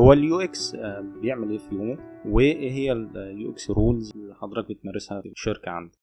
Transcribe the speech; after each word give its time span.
هو 0.00 0.12
ال 0.12 0.40
UX 0.40 0.76
بيعمل 1.20 1.50
إيه 1.50 1.58
في 1.58 1.74
يومه؟ 1.74 1.98
وإيه 2.26 2.70
هي 2.72 2.92
ال 2.92 3.50
UX 3.52 3.70
roles 3.70 4.10
اللي 4.14 4.34
حضرتك 4.34 4.68
بتمارسها 4.68 5.20
في 5.20 5.28
الشركة 5.28 5.70
عندك؟ 5.70 5.98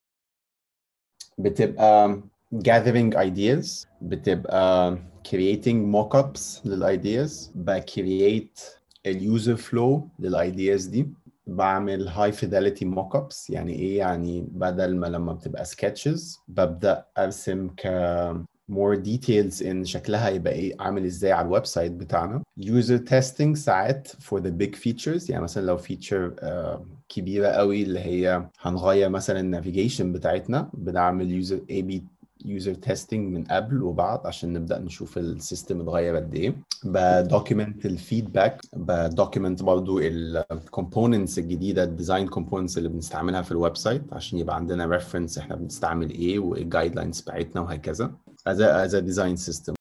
بتبقى 1.37 2.21
gathering 2.55 3.13
ideas 3.15 3.87
بتبقى 4.01 4.97
creating 5.27 5.93
mockups 5.95 6.65
لل 6.67 6.92
ideas 6.92 7.53
ب 7.55 7.70
create 7.70 8.61
ال 9.05 9.15
user 9.15 9.55
flow 9.55 10.09
لل 10.19 10.38
ideas 10.38 10.85
دي. 10.85 11.07
بعمل 11.47 12.09
high 12.09 12.35
fidelity 12.35 12.85
mockups 12.95 13.49
يعني 13.49 13.73
إيه؟ 13.73 13.97
يعني 13.97 14.47
بدل 14.51 14.95
ما 14.95 15.07
لما 15.07 15.33
بتبقى 15.33 15.65
sketches 15.65 16.39
ببدأ 16.47 17.05
أرسم 17.17 17.69
ك 17.69 17.87
more 18.71 18.95
details 18.95 19.61
in 19.61 19.83
شكلها 19.83 20.29
يبقى 20.29 20.53
إيه 20.53 20.75
عامل 20.79 21.05
إزاي 21.05 21.31
على 21.31 21.47
ال 21.47 21.65
website 21.65 21.91
بتاعنا. 21.91 22.41
User 22.59 22.99
testing 23.09 23.53
ساعات 23.53 24.07
for 24.07 24.37
the 24.39 24.51
big 24.63 24.75
features 24.75 25.29
يعني 25.29 25.43
مثلا 25.43 25.65
لو 25.65 25.77
feature 25.77 26.39
uh, 26.41 26.79
كبيرة 27.09 27.47
قوي 27.47 27.83
اللي 27.83 27.99
هي 27.99 28.47
هنغير 28.61 29.09
مثلا 29.09 29.39
ال 29.39 29.46
navigation 29.46 30.11
بتاعتنا 30.13 30.69
بنعمل 30.73 31.45
user 31.45 31.71
A-B 31.71 32.01
user 32.47 32.89
testing 32.89 33.13
من 33.13 33.43
قبل 33.43 33.83
وبعد 33.83 34.27
عشان 34.27 34.53
نبدأ 34.53 34.79
نشوف 34.79 35.17
ال 35.17 35.26
system 35.26 35.81
اتغير 35.81 36.15
قد 36.15 36.35
إيه. 36.35 36.55
ب 36.83 36.94
document 36.94 37.85
ال 37.85 37.94
feedback 37.94 38.61
ب 38.73 38.83
document 38.83 39.63
برضو 39.63 39.99
ال 39.99 40.12
components 40.12 41.39
الجديدة 41.39 41.83
ال 41.83 41.89
design 41.89 42.27
components 42.27 42.77
اللي 42.77 42.89
بنستعملها 42.89 43.41
في 43.41 43.51
ال 43.51 43.77
website 43.77 44.01
عشان 44.13 44.39
يبقى 44.39 44.55
عندنا 44.55 44.85
reference 44.85 45.37
إحنا 45.37 45.55
بنستعمل 45.55 46.09
إيه 46.09 46.39
وايه 46.39 46.61
ال 46.61 46.95
guidelines 46.95 47.21
بتاعتنا 47.21 47.61
وهكذا. 47.61 48.11
As 48.51 48.59
a, 48.59 48.67
as 48.85 48.93
a 48.93 49.01
design 49.01 49.37
system. 49.37 49.73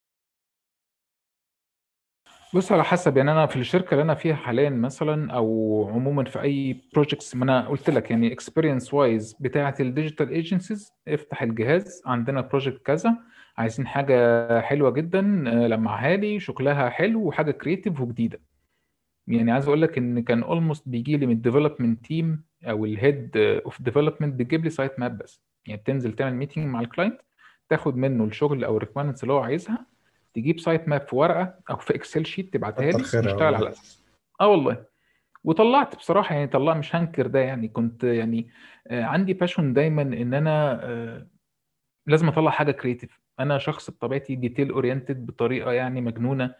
بص 2.54 2.72
على 2.72 2.84
حسب. 2.84 3.16
يعني 3.16 3.32
أنا 3.32 3.46
في 3.46 3.56
الشركة 3.56 3.90
اللي 3.90 4.02
أنا 4.02 4.14
فيها 4.14 4.34
حاليا 4.34 4.70
مثلا 4.70 5.32
أو 5.32 5.90
عموما 5.94 6.24
في 6.24 6.42
أي 6.42 6.80
projects 6.94 7.34
ما 7.36 7.44
أنا 7.44 7.68
قلت 7.68 7.90
لك 7.90 8.10
يعني 8.10 8.32
experience 8.32 8.94
wise 8.94 9.36
بتاعه 9.40 9.74
ال 9.80 9.86
digital 9.86 10.30
agencies 10.30 10.92
افتح 11.08 11.42
الجهاز 11.42 12.02
عندنا 12.06 12.40
project 12.40 12.82
كذا 12.82 13.16
عايزين 13.58 13.86
حاجة 13.86 14.60
حلوة 14.60 14.90
جدا 14.90 15.20
لمعها 15.68 16.16
لي 16.16 16.40
شكلها 16.40 16.88
حلو 16.88 17.22
وحاجة 17.26 17.50
creative 17.50 18.00
وجديدة. 18.00 18.40
يعني 19.26 19.52
عايز 19.52 19.66
أقول 19.68 19.82
لك 19.82 19.98
إن 19.98 20.22
كان 20.22 20.42
almost 20.42 20.88
بيجي 20.88 21.16
لي 21.16 21.26
من 21.26 21.32
ال 21.32 21.38
development 21.38 22.04
team 22.06 22.44
أو 22.64 22.84
ال 22.84 22.94
head 22.94 23.36
of 23.36 23.82
development 23.82 24.34
بيجيب 24.34 24.64
لي 24.64 24.70
site 24.70 24.98
map 25.00 25.18
بس. 25.18 25.42
يعني 25.66 25.80
بتنزل 25.80 26.12
تعمل 26.12 26.34
meeting 26.34 26.66
مع 26.66 26.80
ال 26.80 26.86
client 26.86 27.20
تاخد 27.68 27.96
منه 27.96 28.24
الشغل 28.24 28.64
أو 28.64 28.76
ال 28.76 28.80
requirements 28.80 29.22
اللي 29.22 29.32
هو 29.34 29.38
عايزها 29.38 29.86
تجيب 30.34 30.60
site 30.60 30.88
map 30.88 31.00
في 31.08 31.16
ورقة 31.16 31.54
أو 31.70 31.76
في 31.76 31.94
Excel 31.94 32.26
sheet 32.26 32.54
تبعتها 32.54 32.84
لي 32.92 32.98
نشتغل 32.98 33.54
على 33.54 33.70
أساس 33.70 34.04
آه 34.40 34.48
والله. 34.48 34.84
وطلعت 35.44 35.96
بصراحة 35.96 36.34
يعني 36.34 36.46
طلع 36.46 36.74
مش 36.74 36.96
هنكر 36.96 37.26
ده 37.26 37.38
يعني 37.38 37.68
كنت 37.68 38.04
يعني 38.04 38.50
آه 38.86 39.04
عندي 39.04 39.32
passion 39.32 39.72
دايما 39.72 40.02
إن 40.02 40.34
أنا 40.34 40.80
آه 40.84 41.26
لازم 42.06 42.28
أطلع 42.28 42.50
حاجة 42.50 42.70
creative 42.72 43.20
أنا 43.40 43.58
شخص 43.58 43.90
بطبيعتي 43.90 44.34
detail 44.34 44.70
oriented 44.70 45.26
بطريقة 45.26 45.72
يعني 45.72 46.00
مجنونة. 46.00 46.54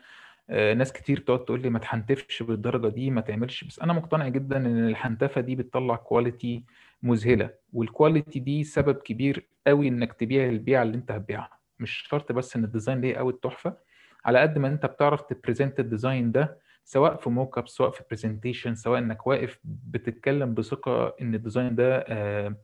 ناس 0.51 0.93
كتير 0.93 1.19
تقعد 1.19 1.45
تقول 1.45 1.63
لي 1.63 1.71
ما 1.71 1.79
تحنتفش 1.79 2.43
بالدرجة 2.43 2.89
دي 2.89 3.11
ما 3.11 3.21
تعملش. 3.21 3.65
بس 3.65 3.81
أنا 3.81 3.93
مقتنع 3.93 4.29
جدا 4.29 4.57
إن 4.57 4.89
الحنتفة 4.89 5.41
دي 5.41 5.57
بتطلع 5.57 5.97
quality 5.97 6.65
مذهلة 7.03 7.51
وال 7.73 7.87
quality 7.87 8.39
دي 8.39 8.65
سبب 8.65 8.95
كبير 8.97 9.47
قوي 9.67 9.89
إنك 9.89 10.13
تبيع 10.13 10.49
البيعة 10.49 10.83
اللي 10.83 10.97
أنت 10.97 11.11
هتبيعها. 11.11 11.59
مش 11.81 11.91
شرط 12.11 12.33
بس 12.33 12.57
إن 12.57 12.65
ال 12.65 12.70
design 12.70 13.01
ليه 13.01 13.17
قوي 13.17 13.33
تحفه 13.43 13.77
على 14.25 14.39
قد 14.39 14.59
ما 14.59 14.69
أنت 14.69 14.87
بتعرف 14.87 15.23
ت 15.23 15.30
present 15.30 15.81
ال 15.81 15.88
design 15.88 16.33
ده 16.33 16.59
سواء 16.85 17.17
في 17.17 17.31
mock 17.31 17.59
up 17.59 17.69
سواء 17.69 17.91
في 17.91 18.03
presentation 18.11 18.75
سواء 18.75 18.99
إنك 18.99 19.27
واقف 19.27 19.59
بتتكلم 19.65 20.55
بثقة 20.55 21.15
إن 21.21 21.35
ال 21.35 21.40
design 21.40 21.75
ده 21.75 21.99
آه 22.09 22.57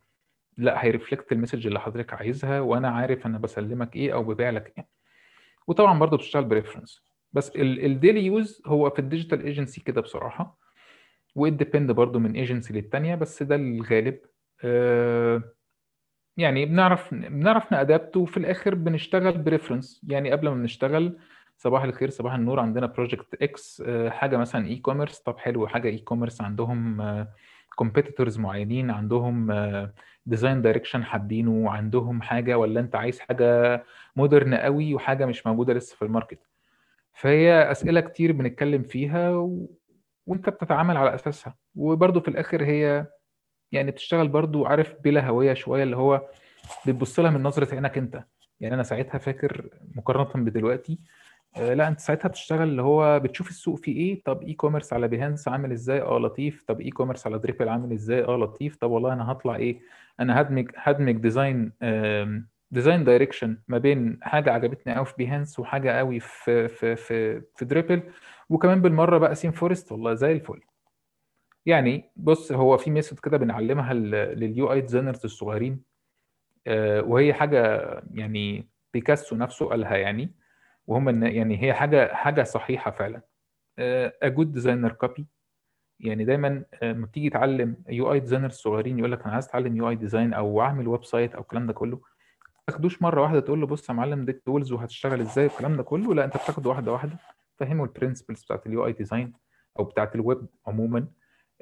لا 0.58 0.84
هي 0.84 0.95
reflect 0.95 1.32
ال 1.32 1.37
message 1.37 1.66
اللي 1.66 1.80
حضرتك 1.80 2.12
عايزها 2.14 2.60
وأنا 2.60 2.88
عارف 2.90 3.26
أنا 3.26 3.38
بسلمك 3.38 3.96
إيه 3.96 4.12
أو 4.14 4.22
ببيع 4.24 4.50
لك 4.50 4.72
إيه. 4.78 4.86
وطبعا 5.66 5.98
برضه 5.98 6.16
بتشتغل 6.16 6.44
preference 6.44 7.02
بس 7.32 7.52
ال 7.56 7.68
daily 7.68 8.26
use 8.26 8.62
هو 8.66 8.90
في 8.90 8.98
ال 8.98 9.04
digital 9.04 9.42
agency 9.44 9.80
كده 9.80 10.00
بصراحة 10.00 10.58
وال 11.34 11.48
depend 11.48 11.90
برضه 11.92 12.18
من 12.18 12.34
ايجنسي 12.36 12.74
للتانية 12.74 13.14
بس 13.14 13.42
ده 13.42 13.54
الغالب. 13.54 14.18
آه 14.64 15.42
يعني 16.36 16.66
بنعرف 16.66 17.14
بنعرف 17.14 17.72
ن 17.72 17.79
adapt 17.79 18.13
ه 18.13 18.20
وفي 18.20 18.36
الآخر 18.36 18.74
بنشتغل 18.74 19.38
preference 19.38 20.00
يعني 20.08 20.30
قبل 20.32 20.48
ما 20.48 20.54
بنشتغل 20.54 21.18
صباح 21.56 21.82
الخير 21.82 22.10
صباح 22.10 22.34
النور 22.34 22.60
عندنا 22.60 22.86
project 22.86 23.42
X 23.42 23.82
حاجة 24.08 24.36
مثلا 24.36 24.66
e-commerce 24.66 25.18
طب 25.18 25.38
حلو 25.38 25.66
حاجة 25.68 25.88
e-commerce 25.88 26.40
عندهم 26.40 27.02
competitors 27.76 28.38
معينين 28.38 28.90
عندهم 28.90 29.52
design 30.26 30.62
direction 30.62 31.04
حابينه 31.04 31.70
عندهم 31.70 32.22
حاجة 32.22 32.58
ولا 32.58 32.80
أنت 32.80 32.96
عايز 32.96 33.20
حاجة 33.20 33.84
modern 34.16 34.54
قوي 34.54 34.94
وحاجة 34.94 35.26
مش 35.26 35.46
موجودة 35.46 35.74
لسه 35.74 35.96
في 35.96 36.02
ال 36.02 36.08
market. 36.08 36.51
فهي 37.12 37.70
أسئلة 37.70 38.00
كتير 38.00 38.32
بنتكلم 38.32 38.82
فيها 38.82 39.30
و... 39.30 39.70
وأنت 40.26 40.48
بتتعامل 40.48 40.96
على 40.96 41.14
أساسها. 41.14 41.56
وبرده 41.74 42.20
في 42.20 42.28
الآخر 42.28 42.64
هي 42.64 43.06
يعني 43.72 43.90
بتشتغل 43.90 44.28
برضو 44.28 44.66
عارف 44.66 44.94
بلا 45.04 45.28
هوية 45.28 45.54
شوية 45.54 45.82
اللي 45.82 45.96
هو 45.96 46.28
بتبص 46.86 47.20
لها 47.20 47.30
من 47.30 47.42
نظرة 47.42 47.74
عينك 47.74 47.98
أنت. 47.98 48.24
يعني 48.60 48.74
أنا 48.74 48.82
ساعتها 48.82 49.18
فاكر 49.18 49.68
مقارنة 49.94 50.44
بدلوقتي 50.44 50.98
آه 51.56 51.74
لا 51.74 51.88
أنت 51.88 52.00
ساعتها 52.00 52.28
بتشتغل 52.28 52.62
اللي 52.68 52.82
هو 52.82 53.20
بتشوف 53.20 53.48
السوق 53.50 53.78
فيه 53.78 53.96
إيه؟ 53.96 54.22
طب 54.24 54.42
e-commerce 54.42 54.92
على 54.92 55.08
Behance 55.08 55.48
عامل 55.48 55.72
إزاي؟ 55.72 56.00
آه 56.02 56.18
لطيف. 56.18 56.64
طب 56.66 56.80
e-commerce 56.80 57.26
على 57.26 57.38
Dribbble 57.38 57.68
عامل 57.68 57.92
إزاي؟ 57.92 58.24
آه 58.24 58.36
لطيف. 58.36 58.76
طب 58.76 58.90
والله 58.90 59.12
أنا 59.12 59.32
هطلع 59.32 59.56
إيه؟ 59.56 59.80
أنا 60.20 60.40
هدمج 60.40 60.70
هدمج 60.76 61.16
design 61.16 61.72
design 62.72 63.04
direction 63.04 63.58
ما 63.68 63.78
بين 63.78 64.18
حاجة 64.22 64.52
عجبتني 64.52 64.94
قوي 64.94 65.04
في 65.06 65.14
Behance 65.18 65.58
وحاجة 65.58 65.98
قوي 65.98 66.20
في 66.20 66.68
في 66.68 66.96
في 66.96 67.42
في 67.56 67.64
Dribbble 67.64 68.02
وكمان 68.48 68.82
بالمرة 68.82 69.18
بقى 69.18 69.34
ThemeForest 69.34 69.92
والله 69.92 70.14
زي 70.14 70.32
الفل. 70.32 70.60
يعني 71.66 72.10
بص 72.16 72.52
هو 72.52 72.76
في 72.78 72.90
method 72.90 73.18
كده 73.20 73.36
بنعلمها 73.36 73.94
لل 73.94 74.72
UI 74.72 74.80
designers 74.80 75.24
الصغيرين 75.24 75.82
وهي 77.00 77.34
حاجة 77.34 77.80
يعني 78.14 78.68
بيكاسو 78.94 79.36
نفسه 79.36 79.66
قالها 79.66 79.96
يعني 79.96 80.34
وهم 80.86 81.24
يعني 81.24 81.62
هي 81.62 81.74
حاجة 81.74 82.14
حاجة 82.14 82.42
صحيحة 82.42 82.90
فعلا. 82.90 83.22
a 83.78 84.28
good 84.28 84.52
designer 84.52 84.92
copy 84.92 85.26
يعني 86.00 86.24
دايما 86.24 86.64
لما 86.82 87.06
بتيجي 87.06 87.30
تعلم 87.30 87.76
UI 87.88 88.12
designer 88.12 88.46
الصغيرين 88.46 88.98
يقول 88.98 89.12
لك 89.12 89.22
أنا 89.24 89.32
عايز 89.32 89.46
أتعلم 89.48 89.76
UI 89.76 89.88
design 89.90 90.34
أو 90.34 90.62
أعمل 90.62 90.88
website 90.88 91.34
أو 91.34 91.40
الكلام 91.42 91.66
ده 91.66 91.72
كله 91.72 92.00
تاخدوش 92.72 93.02
مرة 93.02 93.22
واحدة 93.22 93.40
تقول 93.40 93.60
له 93.60 93.66
بص 93.66 93.88
يا 93.88 93.94
معلم 93.94 94.24
دي 94.24 94.32
ال 94.32 94.39
tools 94.39 94.72
وهتشتغل 94.72 95.20
إزاي 95.20 95.46
الكلام 95.46 95.76
ده 95.76 95.82
كله 95.82 96.14
لا 96.14 96.24
أنت 96.24 96.36
بتاخده 96.36 96.70
واحدة 96.70 96.92
واحدة. 96.92 97.16
فهمه 97.58 97.84
ال 97.84 97.90
principles 97.90 98.44
بتاعت 98.44 98.66
ال 98.66 98.86
UI 98.86 98.92
design 98.92 99.32
أو 99.78 99.84
بتاعت 99.84 100.14
الويب 100.14 100.46
عموما. 100.66 101.06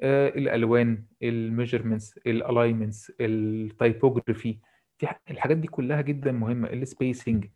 آه 0.01 0.27
الألوان 0.27 1.03
ال 1.23 1.30
measurements 1.30 2.17
ال 2.17 2.25
alignments 2.25 3.11
ال 3.19 3.31
typography 3.31 4.57
في 4.97 5.07
الحاجات 5.29 5.57
دي 5.57 5.67
كلها 5.67 6.01
جدا 6.01 6.31
مهمة. 6.31 6.69
ال 6.69 6.79
spacing 6.79 7.47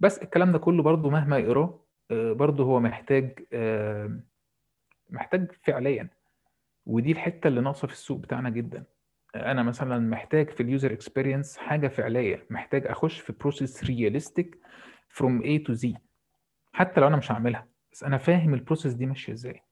بس 0.00 0.18
الكلام 0.18 0.52
ده 0.52 0.58
كله 0.58 0.82
برضه 0.82 1.10
مهما 1.10 1.38
يقراه 1.38 1.80
آه 2.10 2.32
برضه 2.32 2.64
هو 2.64 2.80
محتاج 2.80 3.38
آه 3.52 4.20
محتاج 5.10 5.52
فعليا. 5.52 6.08
ودي 6.86 7.12
الحتة 7.12 7.48
اللي 7.48 7.60
ناقصة 7.60 7.86
في 7.86 7.92
السوق 7.92 8.18
بتاعنا 8.18 8.50
جدا. 8.50 8.84
أنا 9.36 9.62
مثلا 9.62 9.98
محتاج 9.98 10.50
في 10.50 10.62
ال 10.62 10.68
user 10.68 10.92
experience 10.92 11.56
حاجة 11.56 11.88
فعلية 11.88 12.46
محتاج 12.50 12.86
أخش 12.86 13.20
في 13.20 13.32
process 13.40 13.84
realistic 13.84 14.58
from 15.08 15.42
A 15.42 15.66
to 15.66 15.74
Z 15.74 15.88
حتى 16.72 17.00
لو 17.00 17.06
أنا 17.06 17.16
مش 17.16 17.32
هعملها. 17.32 17.66
بس 17.92 18.04
أنا 18.04 18.18
فاهم 18.18 18.54
ال 18.54 18.59
process 18.59 18.92
دي 18.92 19.06
ماشية 19.06 19.32
إزاي. 19.32 19.62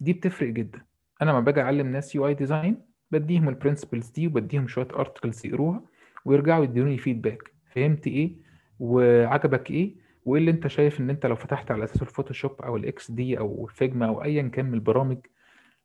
دي 0.00 0.12
بتفرق 0.12 0.48
جدا. 0.48 0.84
أنا 1.22 1.30
لما 1.30 1.40
باجي 1.40 1.60
أعلم 1.60 1.86
ناس 1.86 2.14
UI 2.14 2.26
design 2.26 2.82
بديهم 3.10 3.48
ال 3.48 3.54
principles 3.54 4.08
دي 4.10 4.26
وبديهم 4.26 4.68
شوية 4.68 4.88
articles 4.94 5.46
يقروها 5.46 5.82
ويرجعوا 6.24 6.64
يدوني 6.64 6.98
feedback 6.98 7.42
فهمت 7.74 8.06
إيه؟ 8.06 8.36
وعجبك 8.78 9.70
إيه؟ 9.70 9.96
وإيه 10.24 10.40
اللي 10.40 10.50
أنت 10.50 10.66
شايف 10.66 11.00
إن 11.00 11.10
أنت 11.10 11.26
لو 11.26 11.36
فتحت 11.36 11.70
على 11.70 11.84
أساس 11.84 12.02
ال 12.02 12.08
Photoshop 12.08 12.62
أو 12.62 12.76
ال 12.76 13.10
XD 13.10 13.38
أو 13.38 13.66
ال 13.68 13.74
Figma 13.74 14.06
أو 14.06 14.22
ايا 14.22 14.42
كان 14.42 14.66
من 14.66 14.74
البرامج 14.74 15.18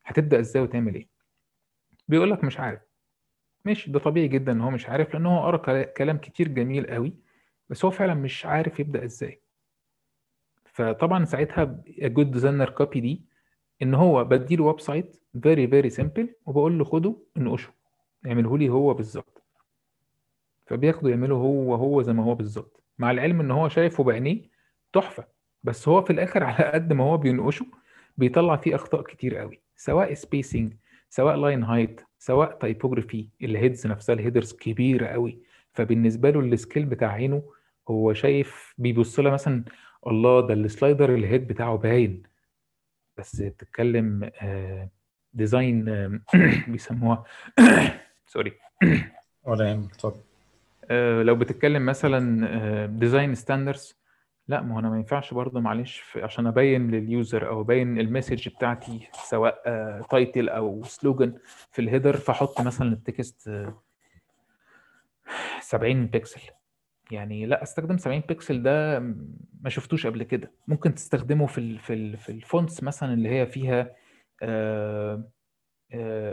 هتبدأ 0.05 0.39
إزاي 0.39 0.63
وتعمل 0.63 0.95
إيه؟ 0.95 1.07
بيقول 2.07 2.31
لك 2.31 2.43
مش 2.43 2.59
عارف. 2.59 2.81
ماشي 3.65 3.91
ده 3.91 3.99
طبيعي 3.99 4.27
جدا 4.27 4.51
إن 4.51 4.61
هو 4.61 4.69
مش 4.69 4.89
عارف 4.89 5.13
لأن 5.13 5.25
هو 5.25 5.45
قرأ 5.45 5.83
كلام 5.83 6.17
كتير 6.17 6.47
جميل 6.47 6.87
قوي 6.87 7.13
بس 7.69 7.85
هو 7.85 7.91
فعلا 7.91 8.13
مش 8.13 8.45
عارف 8.45 8.79
يبدأ 8.79 9.05
إزاي. 9.05 9.41
فطبعا 10.65 11.25
ساعتها 11.25 11.83
good 11.87 12.31
designer 12.31 12.69
copy 12.69 12.99
دي 12.99 13.21
إن 13.81 13.93
هو 13.93 14.23
بديله 14.23 14.63
website 14.63 15.17
very 15.43 15.67
very 15.67 15.89
simple 15.89 16.35
وبقول 16.45 16.77
له 16.79 16.83
خده 16.85 17.15
انقشه 17.37 17.73
اعمله 18.27 18.57
لي 18.57 18.69
هو 18.69 18.93
بالظبط. 18.93 19.43
فبياخده 20.65 21.09
يعمله 21.09 21.35
هو 21.35 21.75
هو 21.75 22.01
زي 22.01 22.13
ما 22.13 22.23
هو 22.23 22.35
بالظبط. 22.35 22.83
مع 22.99 23.11
العلم 23.11 23.39
إن 23.39 23.51
هو 23.51 23.69
شايفه 23.69 24.03
بعينيه 24.03 24.49
تحفة 24.93 25.27
بس 25.63 25.87
هو 25.87 26.01
في 26.01 26.09
الآخر 26.13 26.43
على 26.49 26.65
قد 26.71 26.93
ما 26.93 27.03
هو 27.03 27.17
بينقشه 27.17 27.65
بيطلع 28.17 28.55
فيه 28.55 28.75
أخطاء 28.75 29.01
كتير 29.01 29.37
قوي 29.37 29.61
سواء 29.75 30.13
spacing 30.13 30.73
سواء 31.09 31.35
line 31.35 31.63
height 31.63 32.01
سواء 32.19 32.57
typography 32.57 33.29
ال 33.43 33.51
heads 33.51 33.87
نفسها 33.87 34.13
ال 34.13 34.18
headers 34.18 34.53
كبيرة 34.53 35.07
قوي. 35.07 35.39
فبالنسبة 35.73 36.29
له 36.29 36.39
ال 36.39 36.47
scale 36.47 36.85
بتاع 36.85 37.11
عينه 37.11 37.43
هو 37.89 38.13
شايف 38.13 38.73
بيبص 38.77 39.19
لها 39.19 39.31
مثلا 39.31 39.63
الله 40.07 40.47
ده 40.47 40.53
ال 40.53 40.62
slider 40.62 41.15
ال 41.15 41.22
head 41.22 41.47
بتاعه 41.47 41.75
باين. 41.77 42.23
بس 43.17 43.41
بتتكلم 43.41 44.31
design 45.33 45.85
بيسموها 46.67 47.23
sorry 48.27 48.53
ولا 49.43 49.71
يهمك 49.71 49.93
اتفضل. 49.93 50.21
آه، 50.89 51.23
لو 51.23 51.35
بتتكلم 51.35 51.85
مثلا 51.85 52.85
design 52.85 53.35
standards 53.35 54.04
لأ 54.47 54.61
ما 54.61 54.75
هو 54.75 54.79
أنا 54.79 54.89
ما 54.89 54.97
ينفعش 54.97 55.33
برضه 55.33 55.59
معلش 55.59 56.03
عشان 56.17 56.47
أبين 56.47 56.91
لل 56.91 57.10
user 57.10 57.47
أو 57.49 57.61
أبين 57.61 57.99
ال 57.99 58.06
message 58.06 58.49
بتاعتي 58.49 59.07
سواء 59.13 59.61
title 60.09 60.49
أو 60.49 60.83
slogan 60.83 61.33
في 61.71 61.81
ال 61.81 61.87
header 61.87 62.17
فأحط 62.17 62.61
مثلا 62.61 62.93
ال 62.93 63.04
text 63.04 63.47
آه، 63.47 63.81
70 65.61 66.05
بكسل 66.07 66.41
يعني 67.11 67.45
لأ 67.45 67.63
أستخدم 67.63 67.97
70 67.97 68.19
بكسل 68.19 68.63
ده 68.63 68.99
ما 69.61 69.69
شفتوش 69.69 70.07
قبل 70.07 70.23
كده. 70.23 70.51
ممكن 70.67 70.95
تستخدمه 70.95 71.45
في 71.47 71.57
ال 71.57 71.79
في 71.79 71.93
ال 71.93 72.17
في 72.17 72.29
ال 72.31 72.40
fonts 72.40 72.83
مثلا 72.83 73.13
اللي 73.13 73.29
هي 73.29 73.45
فيها 73.45 73.95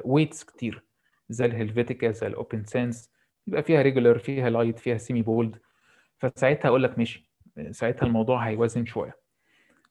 weights 0.04 0.44
كتير. 0.44 0.84
زي 1.28 1.44
ال 1.44 1.51
Helvetica 1.51 2.10
زي 2.10 2.26
ال 2.26 2.34
Open 2.34 2.64
Sans 2.64 3.10
يبقى 3.46 3.62
فيها 3.62 3.82
regular 3.82 4.18
فيها 4.18 4.50
light 4.50 4.78
فيها 4.78 4.96
semi 4.98 5.22
bold 5.22 5.56
فساعتها 6.18 6.68
أقول 6.68 6.82
لك 6.82 6.98
ماشي. 6.98 7.31
ساعتها 7.70 8.06
الموضوع 8.06 8.48
هيوازن 8.48 8.84
شوية. 8.84 9.16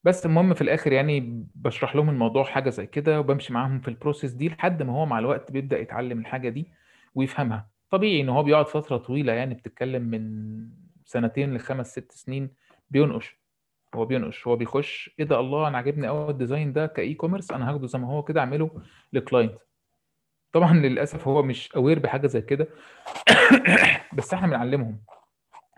بس 0.03 0.25
المهم 0.25 0.53
في 0.53 0.61
الآخر 0.61 0.91
يعني 0.93 1.45
بشرح 1.55 1.95
لهم 1.95 2.09
الموضوع 2.09 2.43
حاجة 2.43 2.69
زي 2.69 2.87
كده 2.87 3.19
وبمشي 3.19 3.53
معاهم 3.53 3.79
في 3.79 3.87
ال 3.87 3.93
process 3.93 4.31
دي 4.31 4.49
لحد 4.49 4.83
ما 4.83 4.93
هو 4.93 5.05
مع 5.05 5.19
الوقت 5.19 5.51
بيبدأ 5.51 5.79
يتعلم 5.79 6.19
الحاجة 6.19 6.49
دي 6.49 6.67
ويفهمها. 7.15 7.69
طبيعي 7.89 8.21
إن 8.21 8.29
هو 8.29 8.43
بيقعد 8.43 8.67
فترة 8.67 8.97
طويلة 8.97 9.33
يعني 9.33 9.53
بتتكلم 9.55 10.01
من 10.01 10.61
سنتين 11.05 11.53
لخمس 11.55 11.91
ست 11.91 12.11
سنين 12.11 12.49
بينقش. 12.89 13.41
هو 13.95 14.05
بينقش 14.05 14.47
هو 14.47 14.55
بيخش 14.55 15.15
إيه 15.19 15.25
ده 15.25 15.39
الله 15.39 15.67
أنا 15.67 15.77
عاجبني 15.77 16.07
قوي 16.07 16.29
ال 16.31 16.37
design 16.37 16.73
ده 16.73 16.85
ك 16.87 17.13
e-commerce 17.13 17.51
أنا 17.51 17.69
هاخده 17.69 17.87
زي 17.87 17.99
ما 17.99 18.07
هو 18.07 18.23
كده 18.23 18.39
أعمله 18.41 18.81
ل 19.13 19.19
client 19.19 19.53
طبعا 20.51 20.73
للأسف 20.73 21.27
هو 21.27 21.43
مش 21.43 21.75
aware 21.75 21.99
بحاجة 21.99 22.27
زي 22.27 22.41
كده. 22.41 22.67
بس 24.17 24.33
إحنا 24.33 24.47
بنعلمهم. 24.47 25.01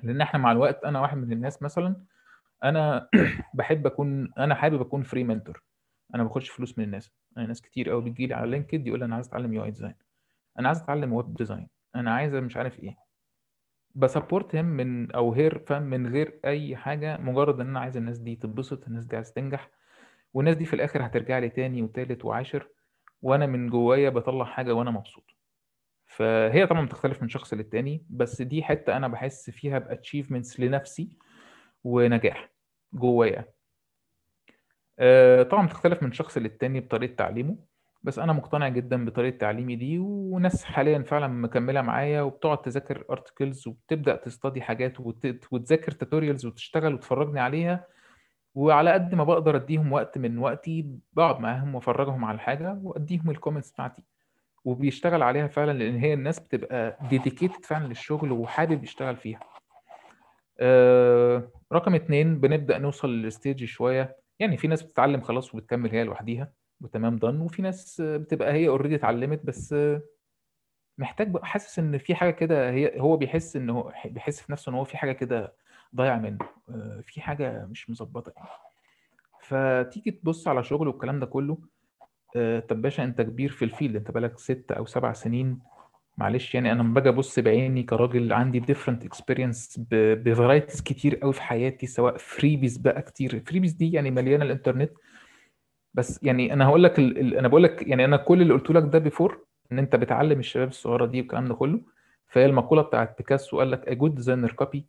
لأن 0.04 0.22
إحنا 0.22 0.40
مع 0.40 0.52
الوقت 0.52 0.84
أنا 0.84 1.00
واحد 1.02 1.18
من 1.18 1.32
الناس 1.32 1.62
مثلا 1.64 1.96
أنا 2.64 3.10
بحب 3.54 3.86
أكون 3.88 4.34
أنا 4.38 4.56
حابب 4.56 4.82
أكون 4.82 5.04
free 5.04 5.24
mentor 5.24 5.64
أنا 6.16 6.24
ما 6.24 6.30
باخدش 6.30 6.50
فلوس 6.50 6.78
من 6.78 6.84
الناس. 6.86 7.12
أنا 7.38 7.48
ناس 7.48 7.62
كتير 7.62 7.90
قوي 7.90 8.02
بتجي 8.02 8.28
لي 8.28 8.34
على 8.34 8.52
LinkedIn 8.52 8.88
يقول 8.88 9.00
لي 9.00 9.06
أنا 9.06 9.16
عايز 9.16 9.28
أتعلم 9.28 9.54
UI 9.54 9.64
design 9.64 9.96
أنا 10.60 10.68
عايز 10.68 10.82
أتعلم 10.82 11.14
web 11.14 11.34
design 11.34 11.68
أنا 11.96 12.14
عايز 12.16 12.36
مش 12.36 12.58
عارف 12.58 12.80
إيه. 12.80 12.98
ب 13.96 14.03
support 14.03 14.56
هم 14.56 14.66
from 14.66 15.12
over 15.12 15.34
here 15.34 15.60
فاهم 15.68 15.84
من 15.84 16.08
غير 16.08 16.40
أي 16.46 16.76
حاجة 16.76 17.18
مجرد 17.18 17.60
إن 17.60 17.68
أنا 17.68 17.80
عايز 17.80 17.98
الناس 17.98 18.18
دي 18.20 18.36
تتبسط 18.36 18.88
الناس 18.88 19.06
دي 19.06 19.16
عايز 19.16 19.34
تنجح. 19.34 19.70
والناس 20.34 20.56
دي 20.56 20.66
في 20.66 20.74
الآخر 20.76 21.06
هترجع 21.06 21.40
لي 21.40 21.50
تاني 21.50 21.82
وتالت 21.82 22.26
وعاشر 22.26 22.70
وأنا 23.22 23.46
من 23.46 23.70
جوايا 23.70 24.10
بطلع 24.10 24.46
حاجة 24.46 24.74
وأنا 24.74 24.92
مبسوط. 24.92 25.24
فهي 26.16 26.68
طبعا 26.68 26.86
بتختلف 26.86 27.22
من 27.22 27.30
شخص 27.30 27.54
للتاني 27.54 28.06
بس 28.10 28.42
دي 28.42 28.64
حتة 28.64 28.98
أنا 28.98 29.08
بحس 29.08 29.50
فيها 29.50 29.80
ب 29.80 29.86
achievements 29.86 30.60
لنفسي 30.60 31.18
ونجاح 31.84 32.50
جوايا. 32.94 33.46
آه، 35.00 35.44
طبعا 35.44 35.68
بتختلف 35.68 36.04
من 36.04 36.12
شخص 36.12 36.38
للتاني 36.38 36.80
بطريقة 36.80 37.16
تعليمه 37.16 37.58
بس 38.04 38.20
أنا 38.20 38.34
مقتنع 38.34 38.70
جدا 38.70 39.06
بطريقة 39.06 39.38
تعليمي 39.38 39.76
دي 39.76 40.00
وناس 40.00 40.64
حاليا 40.64 41.00
فعلا 41.04 41.28
مكملة 41.28 41.82
معايا 41.82 42.22
وبتقعد 42.22 42.62
تذاكر 42.62 43.06
articles 43.10 43.68
وبتبدأ 43.68 44.16
ت 44.16 44.23
study 44.23 44.62
حاجات 44.62 45.00
وت- 45.00 45.48
وتذاكر 45.52 45.92
tutorials 45.92 46.46
وتشتغل 46.46 46.94
وتفرجني 46.94 47.40
عليها 47.40 47.88
وعلى 48.56 48.92
قد 48.94 49.16
ما 49.16 49.24
بقدر 49.24 49.56
أديهم 49.56 49.92
وقت 49.94 50.18
من 50.18 50.38
وقتي 50.38 51.00
بقعد 51.14 51.40
معاهم 51.40 51.76
وأفرجهم 51.76 52.26
على 52.26 52.36
الحاجة 52.36 52.80
وأديهم 52.84 53.30
ال 53.30 53.34
comments 53.34 53.72
بتاعتي. 53.72 54.04
وبيشتغل 54.66 55.24
عليها 55.24 55.48
فعلا 55.48 55.78
لأن 55.78 55.96
هي 55.96 56.14
الناس 56.14 56.40
بتبقى 56.40 56.98
dedicated 57.10 57.66
فعلا 57.66 57.88
للشغل 57.88 58.32
وحابب 58.32 58.84
يشتغل 58.84 59.16
فيها. 59.18 59.40
آه، 60.60 61.48
رقم 61.74 61.96
اتنين 61.96 62.40
بنبدأ 62.40 62.78
نوصل 62.78 63.10
لل 63.10 63.25
stage 63.25 63.64
شوية. 63.66 64.18
يعني 64.40 64.58
في 64.58 64.68
ناس 64.68 64.84
بتتعلم 64.84 65.22
خلاص 65.22 65.56
وبتكمل 65.56 65.92
هي 65.92 66.04
لوحديها 66.04 66.52
وتمام 66.82 67.18
done 67.18 67.40
وفي 67.42 67.62
ناس 67.62 68.02
بتبقى 68.02 68.54
هي 68.54 68.68
already 68.68 68.96
اتعلمت 68.96 69.46
بس 69.46 69.76
محتاج 70.98 71.28
بقى 71.32 71.46
حاسس 71.46 71.80
إن 71.80 71.98
في 71.98 72.16
حاجة 72.16 72.32
كده 72.32 72.70
هي 72.70 73.00
هو 73.02 73.18
بيحس 73.18 73.56
إن 73.56 73.70
هو 73.70 73.94
بيحس 74.06 74.42
في 74.42 74.52
نفسه 74.52 74.70
إن 74.70 74.76
هو 74.76 74.84
في 74.84 74.98
حاجة 74.98 75.12
كده 75.12 75.54
ضايع 75.96 76.18
منه. 76.18 76.38
آه، 76.70 77.02
في 77.04 77.22
حاجة 77.22 77.66
مش 77.66 77.90
مظبطة 77.90 78.34
يعني. 78.38 78.50
فتيجي 79.42 80.12
تبص 80.12 80.48
على 80.48 80.64
شغله 80.64 80.90
والكلام 80.90 81.20
ده 81.20 81.26
كله 81.26 81.58
طب 82.70 82.82
باشا 82.82 83.04
انت 83.04 83.22
كبير 83.22 83.50
في 83.52 83.66
ال 83.66 83.71
field 83.71 83.96
انت 83.96 84.12
بقالك 84.12 84.40
ست 84.40 84.72
أو 84.72 84.86
سبع 84.86 85.14
سنين. 85.14 85.60
معلش 86.18 86.56
يعني 86.56 86.72
أنا 86.72 86.82
لما 86.82 86.94
باجي 86.94 87.10
أبص 87.10 87.40
بعيني 87.40 87.84
كراجل 87.84 88.34
عندي 88.34 88.60
different 88.60 89.06
experience 89.06 89.80
ب 89.92 90.01
varieties 90.01 90.82
كتير 90.82 91.16
قوي 91.16 91.34
في 91.34 91.42
حياتي 91.42 91.88
سواء 91.88 92.18
freebies 92.18 92.78
بقى 92.78 93.02
كتير. 93.02 93.44
freebies 93.48 93.74
دي 93.74 93.92
يعني 93.92 94.12
مليانة 94.12 94.46
الإنترنت. 94.46 94.92
بس 95.94 96.20
يعني 96.24 96.54
أنا 96.54 96.66
هقول 96.66 96.84
لك 96.84 97.00
ال... 97.00 97.18
ال... 97.20 97.38
أنا 97.38 97.48
بقول 97.48 97.64
لك 97.64 97.88
يعني 97.88 98.06
أنا 98.06 98.18
كل 98.18 98.42
اللي 98.42 98.54
قلت 98.54 98.72
لك 98.72 98.84
ده 98.84 99.00
before 99.00 99.46
إن 99.72 99.80
أنت 99.80 99.96
بتعلم 99.96 100.40
الشباب 100.40 100.68
الصغيرة 100.68 101.06
دي 101.06 101.20
والكلام 101.20 101.46
ده 101.46 101.54
كله. 101.54 101.82
فهي 102.28 102.46
المقولة 102.46 102.82
بتاعت 102.82 103.18
بيكاسو 103.18 103.60
قال 103.60 103.72
لك 103.72 103.90
a 103.90 103.94
good 103.94 104.24
designer 104.24 104.52
copy 104.64 104.80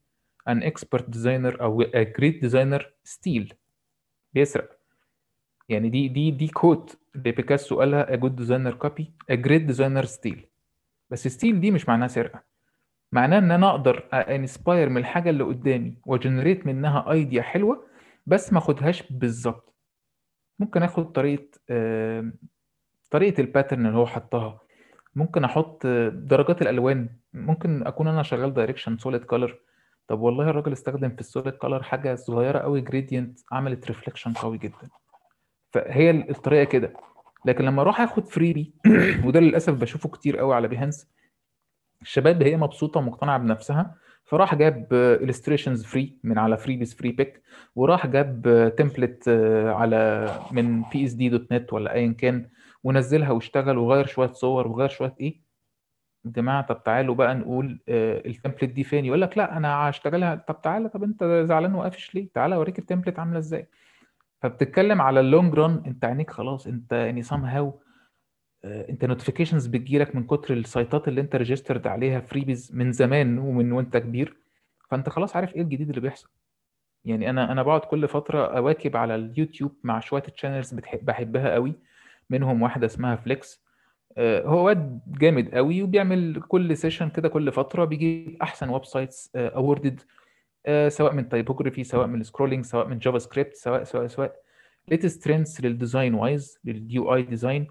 an 0.51 0.63
expert 0.63 1.05
designer 1.17 1.61
أو 1.61 1.83
a 1.85 2.05
great 2.21 2.49
designer 2.49 2.83
steal. 3.09 3.55
بيسرق. 4.35 4.79
يعني 5.69 5.89
دي 5.89 6.09
دي 6.09 6.31
دي 6.31 6.49
quote 6.49 6.99
لبيكاسو 7.15 7.79
قالها 7.79 8.17
a 8.17 8.21
good 8.21 8.33
designer 8.41 8.75
copy 8.87 9.05
a 9.33 9.37
great 9.37 9.75
designer 9.75 10.07
steal 10.17 10.39
بس 11.11 11.29
steal 11.29 11.61
دي 11.61 11.71
مش 11.71 11.89
معناها 11.89 12.09
سرقة. 12.09 12.43
معناه 13.13 13.39
إن 13.39 13.51
أنا 13.51 13.71
أقدر 13.71 14.09
inspire 14.13 14.89
من 14.89 14.97
الحاجة 14.97 15.31
اللي 15.31 15.45
قدامي 15.45 15.97
و 16.07 16.13
generate 16.13 16.67
منها 16.67 17.11
idea 17.13 17.43
حلوة 17.43 17.87
بس 18.27 18.53
ما 18.53 18.59
أخدهاش 18.59 19.03
بالظبط. 19.13 19.75
ممكن 20.59 20.83
آخد 20.83 21.13
طريقة 21.13 21.49
طريقة 23.11 23.41
ال 23.41 23.46
pattern 23.46 23.87
اللي 23.87 23.99
هو 23.99 24.07
حطها. 24.07 24.61
ممكن 25.15 25.45
أحط 25.45 25.87
درجات 26.13 26.63
الألوان. 26.63 27.09
ممكن 27.33 27.87
أكون 27.87 28.09
أنا 28.09 28.23
شغال 28.23 28.55
direction 28.55 28.99
solid 28.99 29.25
color 29.25 29.59
طب 30.09 30.21
والله 30.21 30.51
الراجل 30.51 30.73
استخدم 30.73 31.09
في 31.11 31.21
ال 31.21 31.26
solid 31.26 31.53
color 31.55 31.83
حاجة 31.83 32.15
صغيرة 32.15 32.59
قوي 32.59 32.81
gradient 32.81 33.39
عملت 33.53 33.87
reflection 33.87 34.33
قوي 34.33 34.59
جدا. 34.59 34.89
فهي 35.75 36.11
الطريقة 36.11 36.65
كده. 36.65 36.93
لكن 37.45 37.65
لما 37.65 37.83
أروح 37.83 38.01
آخد 38.01 38.29
freebie 38.29 38.75
وده 39.25 39.41
للأسف 39.41 39.75
بشوفه 39.75 40.09
كتير 40.09 40.37
قوي 40.39 40.55
على 40.55 40.69
Behance 40.69 41.09
الشباب 42.03 42.43
هي 42.43 42.57
مبسوطة 42.57 42.99
ومقتنعة 43.01 43.39
بنفسها 43.39 43.95
فراح 44.25 44.55
جاب 44.55 44.87
illustrations 45.23 45.87
free 45.87 46.19
من 46.25 46.39
على 46.39 46.57
freebies 46.57 46.95
Freepik 46.95 47.43
وراح 47.77 48.07
جاب 48.07 48.73
template 48.79 49.29
على 49.67 50.29
من 50.53 50.83
PSD 50.83 51.29
dot 51.29 51.53
net 51.53 51.73
ولا 51.73 51.95
ايا 51.95 52.13
كان 52.13 52.49
ونزلها 52.85 53.31
واشتغل 53.33 53.79
وغير 53.79 54.07
شوية 54.07 54.33
صور 54.33 54.69
وغير 54.69 54.89
شوية 54.89 55.15
إيه؟ 55.21 55.41
يا 56.25 56.31
جماعة 56.31 56.67
طب 56.67 56.83
تعالوا 56.85 57.15
بقى 57.15 57.35
نقول 57.35 57.81
ال 57.89 57.97
template 57.97 58.65
دي 58.65 58.85
فين؟ 58.85 59.05
يقول 59.05 59.21
لك 59.21 59.39
لا 59.39 59.57
أنا 59.57 59.91
هشتغلها. 59.91 60.35
طب 60.35 60.61
تعالى 60.63 60.89
طب 60.89 61.03
أنت 61.03 61.25
زعلان 61.49 61.75
وقافش 61.75 62.15
ليه؟ 62.15 62.29
تعالى 62.35 62.55
أوريك 62.55 62.79
ال 62.79 62.83
template 62.83 63.19
عاملة 63.19 63.39
إزاي. 63.39 63.69
فبتتكلم 64.45 65.01
على 65.03 65.21
ال 65.21 65.27
long 65.27 65.55
run 65.55 65.83
انت 65.87 66.05
عينيك 66.05 66.31
خلاص 66.31 66.67
انت 66.67 66.93
يعني 66.93 67.23
somehow 67.23 67.81
انت 68.65 69.05
notifications 69.05 69.67
بتجيلك 69.67 70.17
من 70.17 70.27
كتر 70.27 70.55
ال 70.55 70.64
site 70.64 71.00
ات 71.00 71.09
اللي 71.09 71.21
انت 71.21 71.37
registered 71.37 71.87
عليها 71.87 72.21
freebies 72.21 72.71
من 72.75 72.93
زمان 72.93 73.39
ومن 73.39 73.73
وانت 73.73 73.97
كبير. 73.97 74.37
فانت 74.91 75.09
خلاص 75.09 75.37
عارف 75.37 75.55
إيه 75.55 75.63
الجديد 75.63 75.89
اللي 75.89 76.01
بيحصل. 76.01 76.29
يعني 77.05 77.31
أنا 77.31 77.53
أنا 77.53 77.63
بقعد 77.63 77.81
كل 77.81 78.09
فترة 78.09 78.57
أواكب 78.59 78.97
على 78.97 79.15
اليوتيوب 79.15 79.73
مع 79.83 80.01
شوية 80.01 80.23
channels 80.23 80.75
بحبها 81.03 81.53
قوي. 81.55 81.73
منهم 82.31 82.63
واحدة 82.63 82.87
اسمها 82.87 83.17
Flux 83.17 83.65
هو 84.19 84.67
واد 84.67 85.01
جامد 85.07 85.55
قوي 85.55 85.83
وبيعمل 85.83 86.43
كل 86.49 86.77
session 86.77 87.09
كده 87.09 87.29
كل 87.29 87.53
فترة 87.53 87.85
بيجيب 87.85 88.37
أحسن 88.43 88.69
websites 88.69 89.31
awarded 89.37 90.01
سواء 90.89 91.13
من 91.15 91.29
typography 91.29 91.85
سواء 91.85 92.07
من 92.07 92.21
ال 92.21 92.25
scrolling 92.25 92.65
سواء 92.65 92.87
من 92.89 92.99
JavaScript 92.99 93.55
سواء 93.55 93.85
سواء 93.85 94.07
سواء. 94.07 94.37
latest 94.89 95.25
trends 95.25 95.61
لل 95.61 95.74
design 95.74 96.15
wise 96.15 96.59
لل 96.65 97.15
UI 97.15 97.23
design 97.23 97.67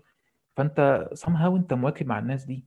فأنت 0.57 1.09
somehow 1.13 1.57
أنت 1.57 1.73
مواكب 1.73 2.07
مع 2.07 2.19
الناس 2.19 2.45
دي. 2.45 2.65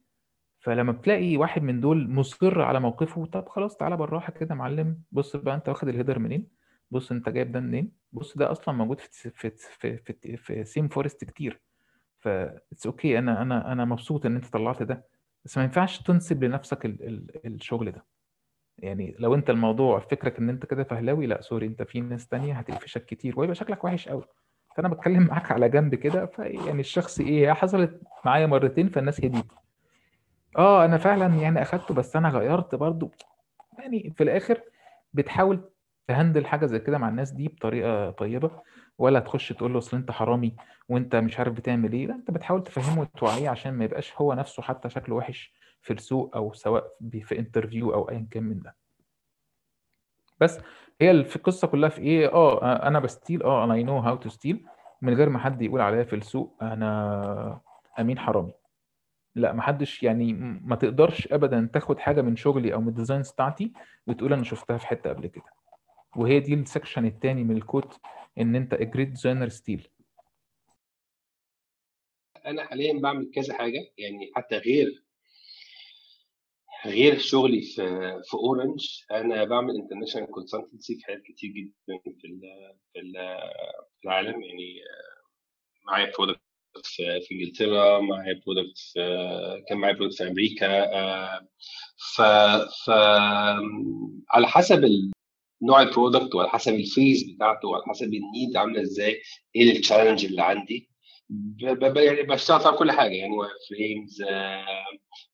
فلما 0.60 0.92
بتلاقي 0.92 1.36
واحد 1.36 1.62
من 1.62 1.80
دول 1.80 2.10
مصمم 2.10 2.60
على 2.62 2.80
موقفه 2.80 3.26
طب 3.26 3.48
خلاص 3.48 3.76
تعالى 3.76 3.96
بالراحة 3.96 4.32
كده 4.32 4.48
يا 4.50 4.54
معلم. 4.54 5.02
بص 5.12 5.36
بقى 5.36 5.54
أنت 5.54 5.68
واخد 5.68 5.88
ال 5.88 5.93
header 5.93 6.18
منين؟ 6.18 6.48
بص 6.90 7.12
أنت 7.12 7.28
جايب 7.28 7.52
ده 7.52 7.60
منين؟ 7.60 7.92
بص 8.12 8.36
ده 8.38 8.52
أصلا 8.52 8.74
موجود 8.74 9.00
في 9.00 9.30
في 9.30 9.50
في 9.50 9.96
في, 9.96 10.36
في 10.36 10.64
ThemeForest 10.64 11.24
كتير. 11.24 11.60
ف 12.18 12.28
it's 12.28 12.86
okay 12.86 13.18
أنا 13.18 13.42
أنا 13.42 13.72
أنا 13.72 13.84
مبسوط 13.84 14.26
إن 14.26 14.34
أنت 14.36 14.46
طلعت 14.46 14.82
ده. 14.82 15.04
بس 15.44 15.58
ما 15.58 15.64
ينفعش 15.64 16.02
تنسب 16.02 16.44
لنفسك 16.44 16.86
ال 16.86 17.02
ال 17.08 17.46
الشغل 17.54 17.90
ده. 17.92 18.04
يعني 18.78 19.16
لو 19.18 19.34
أنت 19.34 19.50
الموضوع 19.50 19.98
فكرك 19.98 20.38
إن 20.38 20.48
أنت 20.48 20.66
كده 20.66 20.84
فهلاوي 20.84 21.26
لأ 21.26 21.40
sorry 21.40 21.66
أنت 21.66 21.82
في 21.82 22.00
ناس 22.00 22.28
تانية 22.28 22.54
هتقفشك 22.54 23.04
كتير 23.04 23.40
ويبقى 23.40 23.54
شكلك 23.54 23.84
وحش 23.84 24.08
قوي 24.08 24.24
فأنا 24.76 24.88
بتكلم 24.88 25.22
معاك 25.30 25.52
على 25.52 25.68
جنب 25.68 25.94
كده 25.94 26.26
فيعني 26.26 26.80
الشخص 26.80 27.20
إيه 27.20 27.52
حصلت 27.52 28.00
معايا 28.24 28.46
مرتين 28.46 28.88
فالناس 28.88 29.24
هديت 29.24 29.44
آه 30.58 30.84
أنا 30.84 30.98
فعلا 30.98 31.34
يعني 31.34 31.62
أخدته 31.62 31.94
بس 31.94 32.16
أنا 32.16 32.28
غيرت 32.28 32.74
برضو. 32.74 33.10
يعني 33.78 34.14
في 34.16 34.22
الآخر 34.22 34.60
بتحاول 35.14 35.70
ت 36.08 36.14
handle 36.14 36.46
حاجة 36.46 36.66
زي 36.66 36.78
كده 36.78 36.98
مع 36.98 37.08
الناس 37.08 37.30
دي 37.30 37.48
بطريقة 37.48 38.10
طيبة 38.10 38.50
ولا 38.98 39.20
تخش 39.20 39.48
تقول 39.52 39.72
له 39.72 39.78
أصل 39.78 39.96
أنت 39.96 40.10
حرامي 40.10 40.56
وأنت 40.88 41.16
مش 41.16 41.38
عارف 41.38 41.52
بتعمل 41.52 41.92
إيه 41.92 42.06
لا 42.06 42.14
أنت 42.14 42.30
بتحاول 42.30 42.64
تفهمه 42.64 43.00
وتوعيه 43.00 43.48
عشان 43.48 43.72
ما 43.74 43.84
يبقاش 43.84 44.12
هو 44.16 44.32
نفسه 44.34 44.62
حتى 44.62 44.90
شكله 44.90 45.14
وحش. 45.14 45.54
في 45.86 45.92
السوق 45.92 46.36
أو 46.36 46.52
سواء 46.52 46.92
في 47.22 47.38
interview 47.38 47.94
أو 47.94 48.10
ايا 48.10 48.26
كان 48.30 48.42
من 48.42 48.60
ده. 48.60 48.76
بس 50.40 50.58
هي 51.00 51.10
القصة 51.10 51.68
كلها 51.68 51.88
في 51.88 52.00
إيه؟ 52.00 52.32
آه 52.32 52.88
أنا 52.88 52.98
ب 53.00 53.07
steal 53.07 53.42
آه 53.42 53.64
أنا 53.64 53.74
I 53.74 53.82
know 53.82 53.98
how 53.98 54.16
to 54.16 54.28
steal 54.28 54.66
من 55.02 55.14
غير 55.14 55.28
ما 55.28 55.38
حد 55.38 55.62
يقول 55.62 55.80
عليا 55.80 56.04
في 56.04 56.16
السوق 56.16 56.56
أنا 56.62 57.60
أمين 57.98 58.18
حرامي. 58.18 58.52
لا 59.34 59.52
ما 59.52 59.62
حدش 59.62 60.02
يعني 60.02 60.32
ما 60.64 60.76
تقدرش 60.76 61.32
ابدا 61.32 61.70
تاخد 61.72 61.98
حاجة 61.98 62.22
من 62.22 62.36
شغلي 62.36 62.74
أو 62.74 62.80
من 62.80 62.88
ال 62.88 62.93
designs 62.94 63.30
بتاعتي 63.30 63.72
وتقول 64.06 64.32
أنا 64.32 64.44
شفتها 64.44 64.78
في 64.78 64.86
حتة 64.86 65.10
قبل 65.10 65.26
كده. 65.26 65.50
وهي 66.16 66.40
دي 66.40 66.54
ال 66.54 66.61
section 66.61 67.06
الثاني 67.06 67.44
من 67.44 67.56
ال 67.56 67.62
quote 67.62 67.92
إن 68.38 68.56
أنت 68.56 68.74
great 68.74 69.10
designer 69.10 69.48
steal 69.48 69.88
أنا 72.46 72.64
حاليا 72.64 73.00
بعمل 73.00 73.30
كذا 73.34 73.54
حاجة 73.54 73.92
يعني 73.98 74.30
حتى 74.34 74.58
غير 74.58 75.05
غير 76.86 77.18
شغلي 77.18 77.62
في 77.62 77.74
في 78.24 78.34
Orange 78.34 78.86
أنا 79.10 79.44
بعمل 79.44 79.76
international 79.76 80.30
consultancy 80.30 80.94
في 80.96 81.04
حاجات 81.04 81.22
كتير 81.22 81.50
جدا 81.50 81.98
في 82.04 82.12
في 82.92 83.00
العالم. 84.04 84.42
يعني 84.42 84.80
معايا 85.86 86.12
product 86.18 86.40
في 87.22 87.32
إنجلترا 87.32 88.00
معايا 88.00 88.40
product 88.46 88.78
في 88.78 89.62
كان 89.68 89.78
معايا 89.78 89.94
product 89.94 90.16
في 90.16 90.28
أمريكا 90.28 90.86
ف 92.16 92.22
ف 92.84 92.90
على 94.30 94.46
حسب 94.46 94.84
نوع 95.62 95.82
ال 95.82 95.89
product 95.89 96.34
وعلى 96.34 96.48
حسب 96.50 96.74
ال 96.74 96.82
phase 96.82 97.22
بتاعته 97.34 97.68
وعلى 97.68 97.84
حسب 97.86 98.06
ال 98.14 98.23
need 98.23 98.56
عاملة 98.56 98.82
إزاي 98.82 99.22
إيه 99.56 99.72
ال 99.72 99.77
challenge 99.77 100.24
اللي 100.24 100.42
عندي. 100.42 100.90
يعني 101.96 102.22
بشتغل 102.22 102.60
طبعا 102.60 102.76
كل 102.76 102.92
حاجة 102.92 103.12
يعني 103.12 103.34
frames 103.70 104.22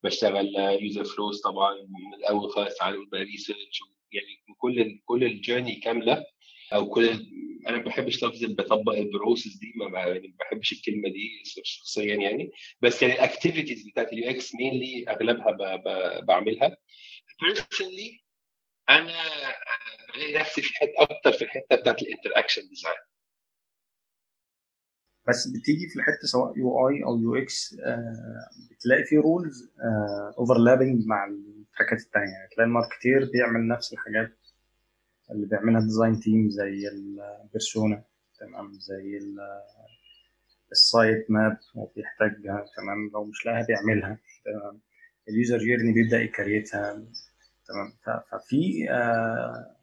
بشتغل 0.05 0.55
user 0.57 1.05
flows 1.05 1.41
طبعا 1.41 1.75
من 1.75 2.15
الأول 2.19 2.51
خالص 2.51 2.79
بقى 2.79 3.23
research 3.23 3.81
يعني 4.13 4.57
كل 4.59 5.01
كل 5.05 5.25
ال 5.25 5.31
journey 5.31 5.75
كاملة 5.75 6.25
أو 6.73 6.89
كل 6.89 7.09
أنا 7.69 7.77
ما 7.77 7.83
بحبش 7.85 8.25
لفظ 8.25 8.45
بطبق 8.45 8.93
ال 8.93 9.01
process 9.01 9.57
دي 9.57 9.73
ما 9.77 9.99
يعني 10.01 10.29
ما 10.29 10.35
بحبش 10.41 10.73
الكلمة 10.73 11.09
دي 11.09 11.43
شخصيا 11.65 12.15
يعني 12.15 12.51
بس 12.81 13.03
يعني 13.03 13.15
ال 13.15 13.22
activities 13.22 13.89
بتاعت 13.89 14.13
ال 14.13 14.31
UX 14.31 14.55
mainly 14.55 15.05
أغلبها 15.09 15.51
ب 15.51 15.57
ب 15.83 16.27
بعملها. 16.27 16.77
personally 17.43 18.21
أنا 18.91 19.15
بلاقي 20.15 20.33
نفسي 20.33 20.63
في 20.63 20.75
حتة 20.75 20.93
أكتر 20.99 21.33
في 21.33 21.43
الحتة 21.45 21.77
بتاعت 21.77 22.03
ال 22.03 22.08
interaction 22.08 22.69
design 22.69 22.95
بس 25.29 25.49
بتيجي 25.49 25.89
في 25.89 25.97
الحتة 25.97 26.27
سواء 26.27 26.59
UI 26.59 27.05
أو 27.05 27.19
UX 27.19 27.77
بتلاقي 28.71 29.05
في 29.05 29.17
roles 29.17 29.71
overlapping 30.39 31.07
مع 31.07 31.27
ال 31.27 31.38
tracks 31.38 32.01
التانية. 32.01 32.33
يعني 32.33 32.49
تلاقي 32.55 32.67
ال 32.67 32.74
marketer 32.74 33.31
بيعمل 33.33 33.69
نفس 33.69 33.93
الحاجات 33.93 34.39
اللي 35.31 35.47
بيعملها 35.47 35.81
design 35.81 36.21
team 36.21 36.51
زي 36.51 36.89
ال 36.89 37.03
persona 37.03 38.05
تمام؟ 38.41 38.73
زي 38.73 39.21
ال 40.73 40.84
site 40.84 41.31
map 41.31 41.59
وبيحتاجها 41.75 42.65
تمام؟ 42.77 43.11
لو 43.15 43.25
مش 43.25 43.47
لاقيها 43.47 43.67
بيعملها 43.67 44.19
تمام؟ 44.45 44.81
ال 45.29 45.35
user 45.35 45.59
journey 45.59 45.93
بيبدأ 45.93 46.21
ي 46.21 46.30
create 46.30 46.84
ها 46.84 46.93
تمام؟ 47.69 47.93
ففي 48.31 48.91
آه 48.91 49.77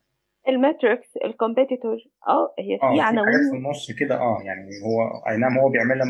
ال 0.49 0.59
matrix 0.59 1.17
ال 1.25 1.32
competitor 1.32 1.97
آه 2.27 2.53
هي 2.59 2.75
آه 2.75 2.77
في 2.77 2.79
في 2.79 2.85
حاجات 2.85 2.95
في 2.95 3.01
عناوين 3.01 3.55
النص 3.55 3.91
كده 3.99 4.15
آه 4.15 4.37
يعني 4.45 4.69
هو 4.85 5.01
أي 5.29 5.37
نعم 5.37 5.57
هو 5.59 5.69
بيعملها 5.69 6.05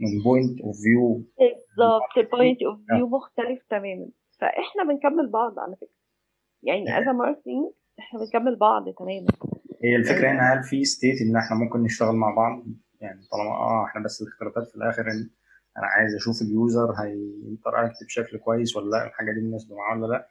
من 0.00 0.22
point 0.24 0.60
of 0.60 0.76
view 0.82 1.14
بالظبط 1.38 2.12
ال 2.16 2.24
point 2.24 2.62
of 2.62 2.78
view 2.88 3.08
مختلف 3.08 3.62
تماما. 3.70 4.08
فإحنا 4.40 4.84
بنكمل 4.84 5.30
بعض 5.30 5.58
على 5.58 5.76
فكرة. 5.76 5.96
يعني 6.62 6.98
as 6.98 7.04
marketing 7.16 7.72
إحنا 7.98 8.20
بنكمل 8.20 8.56
بعض 8.56 8.84
تماما. 8.98 9.26
هي 9.84 9.96
الفكرة 9.96 10.30
هنا 10.30 10.52
هل 10.52 10.62
في 10.62 10.84
state 10.84 11.20
إن 11.22 11.36
إحنا 11.36 11.56
ممكن 11.56 11.82
نشتغل 11.82 12.16
مع 12.16 12.34
بعض؟ 12.34 12.64
يعني 13.00 13.20
طالما 13.32 13.50
آه 13.50 13.84
إحنا 13.84 14.04
بس 14.04 14.22
الاختلافات 14.22 14.68
في 14.68 14.74
الآخر 14.76 15.02
إن 15.02 15.30
أنا 15.78 15.86
عايز 15.86 16.14
أشوف 16.14 16.42
ال 16.42 16.52
user 16.52 16.92
ه 17.02 17.13
interact 17.13 18.04
بشكل 18.06 18.38
كويس 18.38 18.76
ولا 18.76 18.90
لأ 18.90 19.06
الحاجة 19.06 19.32
دي 19.32 19.40
مناسبة 19.40 19.76
معاه 19.76 19.98
ولا 19.98 20.06
لأ. 20.06 20.28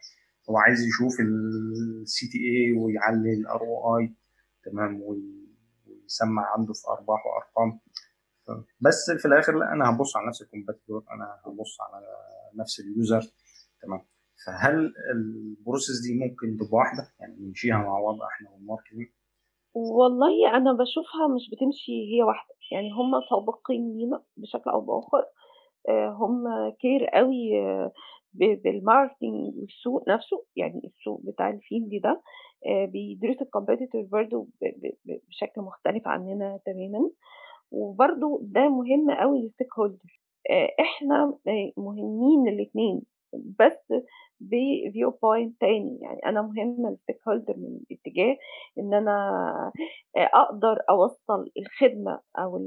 هو 0.51 0.57
عايز 0.57 0.87
يشوف 0.87 1.19
ال 1.19 2.27
CTA 2.27 2.71
ويعلي 2.77 3.33
ال 3.33 3.61
ROI 3.61 4.13
تمام 4.63 5.01
ويسمع 5.01 6.53
عنده 6.57 6.73
في 6.73 6.87
ارباح 6.87 7.21
وارقام 7.25 7.79
بس 8.81 9.11
في 9.19 9.25
الآخر 9.25 9.53
لا 9.55 9.73
أنا 9.73 9.89
هبص 9.89 10.17
على 10.17 10.27
نفس 10.27 10.41
ال 10.41 10.47
competitor 10.47 11.03
أنا 11.11 11.39
هبص 11.45 11.77
على 11.81 12.05
نفس 12.55 12.79
ال 12.79 12.88
user 12.88 13.21
تمام. 13.81 14.01
فهل 14.45 14.93
ال 15.13 15.24
process 15.24 16.01
دي 16.01 16.19
ممكن 16.19 16.57
تبقى 16.57 16.77
واحدة؟ 16.77 17.13
يعني 17.19 17.35
نمشيها 17.39 17.77
مع 17.77 17.99
بعض 18.01 18.21
إحنا 18.21 18.49
وال 18.49 18.60
marketing 18.60 19.07
والله 19.73 20.57
أنا 20.57 20.73
بشوفها 20.73 21.27
مش 21.35 21.49
بتمشي 21.51 21.91
هي 22.15 22.23
واحدة. 22.23 22.55
يعني 22.71 22.91
هم 22.91 23.11
سابقين 23.29 23.97
لينا 23.97 24.23
بشكل 24.37 24.69
أو 24.69 24.81
بآخر 24.81 25.25
آه، 25.89 26.09
هم 26.09 26.43
care 26.81 27.05
قوي 27.05 27.59
آه، 27.61 27.91
بال 28.33 28.55
marketing 28.55 29.55
والسوق 29.57 30.09
نفسه 30.09 30.43
يعني 30.55 30.81
السوق 30.85 31.21
بتاع 31.23 31.49
ال 31.49 31.58
field 31.58 32.01
ده 32.03 32.21
آه، 32.67 32.85
بيدرسوا 32.85 33.41
ال 33.45 33.50
competitor 33.50 34.01
برضو 34.01 34.41
ب- 34.41 34.65
ب- 34.65 34.93
ب- 35.05 35.19
بشكل 35.29 35.61
مختلف 35.61 36.07
عننا 36.07 36.59
تماما. 36.65 37.09
وبرضو 37.71 38.39
ده 38.43 38.69
مهم 38.69 39.11
قوي 39.11 39.41
لل 39.41 39.67
stakeholder 39.79 40.21
إحنا 40.79 41.37
آه، 41.47 41.71
مهمين 41.77 42.47
الاثنين 42.47 43.01
بس 43.33 43.93
ب 44.39 45.11
view 45.23 45.40
point 45.40 45.61
تاني. 45.61 45.99
يعني 46.01 46.19
أنا 46.25 46.41
مهمة 46.41 46.89
لل 46.89 47.17
stakeholder 47.27 47.53
من 47.57 47.79
اتجاه 47.91 48.37
إن 48.79 48.93
أنا 48.93 49.71
أقدر 50.17 50.77
أوصل 50.89 51.51
الخدمة 51.57 52.19
أو 52.39 52.57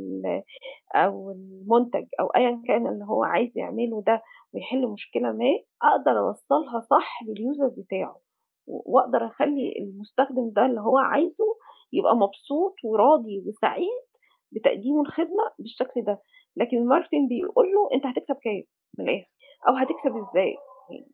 أو 0.94 1.30
المنتج 1.30 2.06
أو 2.20 2.26
ايا 2.26 2.62
كان 2.68 2.86
اللي 2.86 3.04
هو 3.04 3.24
عايز 3.24 3.50
يعمله 3.58 4.02
ده 4.06 4.22
ويحل 4.54 4.86
مشكلة 4.88 5.32
ما 5.32 5.46
أقدر 5.82 6.18
أوصلها 6.18 6.80
صح 6.90 7.20
لل 7.28 7.41
user 7.41 7.68
بتاعه 7.68 8.20
وأقدر 8.66 9.26
أخلي 9.26 9.74
المستخدم 9.78 10.50
ده 10.50 10.66
اللي 10.66 10.80
هو 10.80 10.98
عايزه 10.98 11.44
يبقى 11.92 12.16
مبسوط 12.16 12.74
وراضي 12.84 13.42
وسعيد 13.46 14.04
بتقديم 14.52 15.00
الخدمة 15.00 15.50
بالشكل 15.58 16.02
ده. 16.04 16.22
لكن 16.56 16.76
ال 16.76 16.81
marketing 16.81 17.28
بيقول 17.28 17.66
له 17.72 17.88
أنت 17.94 18.06
هتكسب 18.06 18.36
كام 18.42 18.62
من 18.98 19.08
الآخر؟ 19.08 19.28
أو 19.68 19.74
هتكسب 19.74 20.16
إزاي؟ 20.16 20.56
يعني 20.90 21.06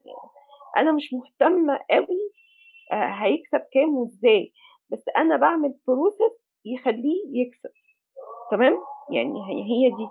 أنا 0.76 0.92
مش 0.92 1.08
مهتمة 1.12 1.78
قوي 1.90 2.30
آه، 2.92 3.12
هيكسب 3.22 3.66
كام 3.72 3.94
وإزاي 3.96 4.52
بس 4.92 5.04
أنا 5.16 5.36
بعمل 5.36 5.74
process 5.86 6.32
يخليه 6.64 7.22
يكسب. 7.42 7.70
تمام؟ 8.50 8.78
يعني 9.10 9.40
هي 9.48 9.62
هي 9.62 9.90
دي. 9.90 10.08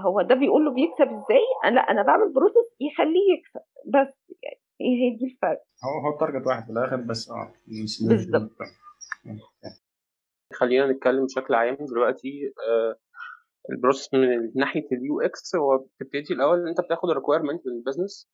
هو 0.00 0.22
ده 0.22 0.34
بيقول 0.34 0.64
له 0.64 0.70
بيكسب 0.72 1.06
إزاي؟ 1.08 1.44
أنا 1.64 1.74
لأ 1.74 1.90
أنا 1.90 2.02
بعمل 2.02 2.32
process 2.32 2.76
يخليه 2.80 3.32
يكسب. 3.38 3.60
بس 3.86 4.14
يعني 4.80 5.00
هي 5.00 5.10
هي 5.12 5.16
دي 5.16 5.24
الفرق. 5.24 5.62
هو 5.84 6.06
هو 6.08 6.12
ال 6.14 6.19
target 6.19 6.46
واحد 6.46 6.64
في 6.64 6.70
الآخر 6.72 6.96
بس 6.96 7.30
آه 7.30 7.52
بالظبط. 8.08 8.50
خلينا 10.52 10.92
نتكلم 10.92 11.24
بشكل 11.24 11.54
عام 11.54 11.76
دلوقتي 11.80 12.52
آه، 12.68 12.96
ال 13.70 13.75
process 13.75 14.14
من 14.14 14.52
ناحية 14.56 14.86
ال 14.92 15.20
UX 15.20 15.56
هو 15.56 15.78
بتبتدي 15.78 16.34
الأول 16.34 16.58
ان 16.60 16.68
أنت 16.68 16.80
بتاخد 16.80 17.10
ال 17.10 17.15
requirement 17.15 17.66
من 17.66 17.72
ال 17.72 17.78
business 17.78 18.28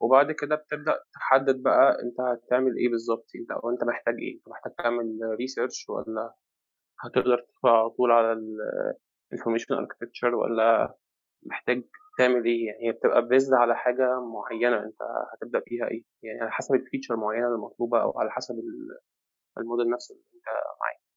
وبعد 0.00 0.32
كده 0.32 0.56
بتبدأ 0.56 1.00
تحدد 1.14 1.62
بقى 1.62 1.96
أنت 2.02 2.20
هتعمل 2.20 2.76
إيه 2.76 2.88
بالظبط 2.90 3.26
أنت 3.40 3.50
أو 3.50 3.70
أنت 3.70 3.84
محتاج 3.84 4.14
إيه 4.18 4.36
أنت 4.36 4.48
محتاج 4.48 4.72
تعمل 4.74 5.18
research 5.38 5.88
ولا 5.88 6.34
هتقدر 7.00 7.36
تدخل 7.40 7.68
على 7.68 7.90
طول 7.90 8.10
على 8.10 8.32
ال 9.32 9.36
information 9.36 9.74
architecture 9.74 10.34
ولا 10.34 10.94
محتاج 11.46 11.84
تعمل 12.18 12.44
إيه؟ 12.44 12.66
يعني 12.66 12.88
هي 12.88 12.92
بتبقى 12.92 13.28
based 13.28 13.54
على 13.54 13.76
حاجة 13.76 14.20
معينة 14.20 14.84
أنت 14.84 15.02
هتبدأ 15.32 15.60
فيها 15.66 15.88
إيه؟ 15.88 16.02
يعني 16.22 16.40
على 16.40 16.50
حسب 16.50 16.74
ال 16.74 16.79
feature 16.79 17.16
معينة 17.16 17.48
المطلوبة 17.54 18.02
أو 18.02 18.18
على 18.20 18.30
حسب 18.30 18.54
الموديل 19.58 19.90
نفسه 19.90 20.14
اللي 20.14 20.24
أنت 20.34 20.46
معاه. 20.80 21.09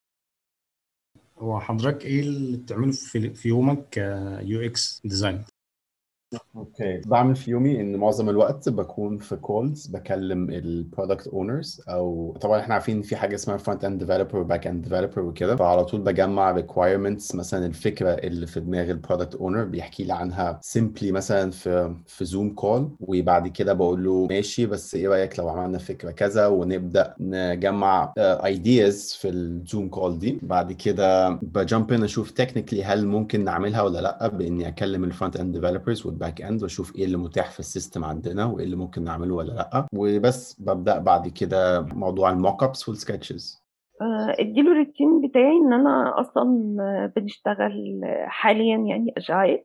هو 1.44 1.60
حضرتك 1.60 2.06
إيه 2.06 2.20
اللي 2.22 2.58
بتعمله 2.58 2.92
في 2.92 3.34
في 3.34 3.48
يومك 3.50 3.90
ك 3.90 4.62
UX 4.62 5.02
design 5.06 5.44
okay. 6.56 7.02
بعمل 7.06 7.36
في 7.36 7.52
يومي 7.52 7.82
إن 7.82 7.96
معظم 7.96 8.30
الوقت 8.30 8.70
بكون 8.70 9.18
في 9.18 9.36
calls 9.36 9.88
بكلم 9.88 10.50
ال 10.50 10.59
product 10.59 11.28
owners 11.28 11.82
أو 11.90 12.38
طبعا 12.42 12.60
إحنا 12.60 12.74
عارفين 12.74 13.02
في 13.02 13.16
حاجة 13.16 13.36
اسمها 13.36 13.58
front 13.58 13.86
end 13.86 14.00
developer 14.04 14.38
و 14.38 14.44
back 14.44 14.68
end 14.68 14.84
developer 14.84 15.20
وكده. 15.22 15.56
فعلى 15.56 15.86
طول 15.86 16.02
بجمع 16.02 16.52
requirements 16.52 17.36
مثلا 17.36 17.66
الفكرة 17.66 18.10
اللي 18.10 18.48
في 18.48 18.60
دماغ 18.60 18.92
ال 18.92 18.97
product 18.97 19.36
owner 19.36 19.64
بيحكي 19.64 20.04
لي 20.04 20.14
عنها 20.14 20.60
simply 20.62 21.12
مثلا 21.12 21.52
في 21.52 21.96
في 22.08 22.26
Zoom 22.26 22.50
call 22.50 22.90
وبعد 23.00 23.48
كده 23.48 23.74
بقول 23.74 24.04
له 24.04 24.28
ماشي 24.30 24.66
بس 24.66 24.96
إيه 24.96 25.08
رأيك 25.08 25.40
لو 25.40 25.50
عملنا 25.50 25.78
فكرة 25.78 26.12
كذا 26.12 26.48
ونبدأ 26.48 27.14
نجمع 27.20 28.14
ideas 28.18 29.14
في 29.22 29.30
ال 29.30 29.42
Zoom 29.42 29.90
call 29.90 30.20
دي. 30.20 30.40
بعد 30.42 30.72
كده 30.72 31.30
ب 31.30 31.42
jump 31.42 31.92
ان 31.92 32.04
أشوف 32.04 32.32
technically 32.32 32.84
هل 32.84 33.08
ممكن 33.08 33.44
نعملها 33.44 33.82
ولا 33.82 34.02
لأ 34.02 34.28
بإني 34.28 34.68
أكلم 34.68 35.04
ال 35.04 35.09
front 35.09 35.36
end 35.38 35.58
developers 35.58 36.08
and 36.28 36.64
وأشوف 36.64 36.96
إيه 36.96 37.06
اللي 37.06 37.18
متاح 37.18 37.52
في 37.52 37.60
ال 37.60 37.66
system 37.66 38.04
عندنا 38.04 38.46
وإيه 38.46 38.66
اللي 38.66 38.76
ممكن 38.76 39.04
نعمله 39.04 39.36
ولا 39.36 39.52
لأ. 39.52 39.88
وبس 39.96 40.62
ببدأ 40.62 41.00
بعد 41.00 41.28
كده 41.28 41.82
موضوع 41.82 42.30
ال 42.30 42.36
mock 42.36 42.64
ups 42.64 42.90
وال 42.90 43.04
sketches 43.04 43.64
اديله 44.40 44.72
الروتين 44.72 45.22
بتاعي 45.28 45.58
إن 45.66 45.74
أنا 45.74 46.22
أصلا 46.22 46.46
بنشتغل 47.16 48.02
حاليا 48.26 48.78
يعني 48.78 49.14
agile. 49.18 49.64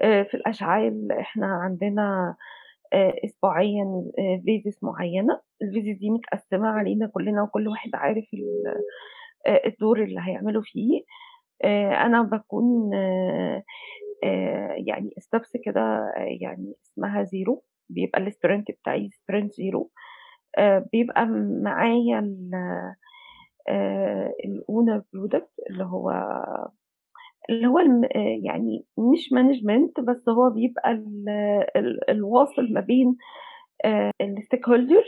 في 0.00 0.34
ال 0.34 0.47
agile 0.47 1.12
إحنا 1.12 1.46
عندنا 1.46 2.36
اسبوعيا 3.24 4.04
phases 4.44 4.84
معينة. 4.84 5.40
ال 5.62 5.67
phases 5.67 5.98
دي 5.98 6.10
متقسمة 6.10 6.68
علينا 6.68 7.06
كلنا 7.06 7.42
وكل 7.42 7.68
واحد 7.68 7.90
عارف 7.94 8.24
الدور 9.66 10.02
اللي 10.02 10.20
هيعمله 10.20 10.60
فيه. 10.64 11.02
أنا 12.04 12.22
بكون 12.22 12.90
يعني 14.86 15.14
steps 15.18 15.56
كده 15.64 16.12
يعني 16.40 16.74
اسمها 16.84 17.22
zero 17.22 17.62
بيبقى 17.90 18.20
ال 18.20 18.27
sprint 18.27 18.70
بتاعي 18.70 19.10
sprint 19.10 19.52
zero 19.52 19.90
بيبقى 20.92 21.26
معايا 21.62 22.20
ال 24.44 24.54
owner 24.54 25.02
product 25.12 25.50
اللي 25.70 25.84
هو 25.84 26.10
اللي 27.50 27.66
هو 27.66 27.78
يعني 28.42 28.84
مش 28.98 29.32
management 29.32 30.00
بس 30.00 30.28
هو 30.28 30.50
بيبقى 30.50 30.90
ال 30.92 31.28
ال 31.76 32.10
الواصل 32.10 32.72
ما 32.72 32.80
بين 32.80 33.16
ال 34.20 34.68
stakeholder 34.68 35.04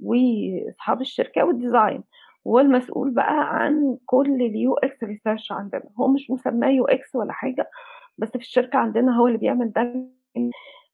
وأصحاب 0.00 1.00
الشركة 1.00 1.44
وال 1.44 1.58
design 1.58 2.02
هو 2.46 2.58
المسؤول 2.60 3.10
بقى 3.14 3.56
عن 3.56 3.98
كل 4.06 4.34
ال 4.42 4.74
UX 4.74 5.04
research 5.04 5.52
عندنا. 5.52 5.82
هو 6.00 6.08
مش 6.08 6.30
مسماه 6.30 6.68
UX 6.68 7.16
ولا 7.16 7.32
حاجة 7.32 7.70
بس 8.18 8.28
في 8.28 8.36
الشركة 8.36 8.78
عندنا 8.78 9.18
هو 9.20 9.26
اللي 9.26 9.38
بيعمل 9.38 9.72
ده. 9.72 10.08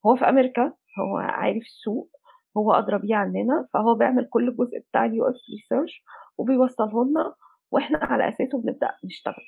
هو 0.07 0.17
في 0.17 0.29
أمريكا 0.29 0.73
هو 0.99 1.17
عارف 1.17 1.63
السوق 1.63 2.11
هو 2.57 2.73
أدرى 2.73 2.99
بيه 2.99 3.17
عننا 3.17 3.69
فهو 3.73 3.95
بيعمل 3.95 4.29
كل 4.31 4.49
الجزء 4.49 4.79
بتاع 4.79 5.05
ال 5.05 5.25
UX 5.29 5.41
research 5.51 6.05
وبيوصله 6.39 7.05
لنا 7.05 7.35
وإحنا 7.71 7.99
على 7.99 8.29
أساسه 8.29 8.59
بنبدأ 8.63 8.91
نشتغل. 9.05 9.45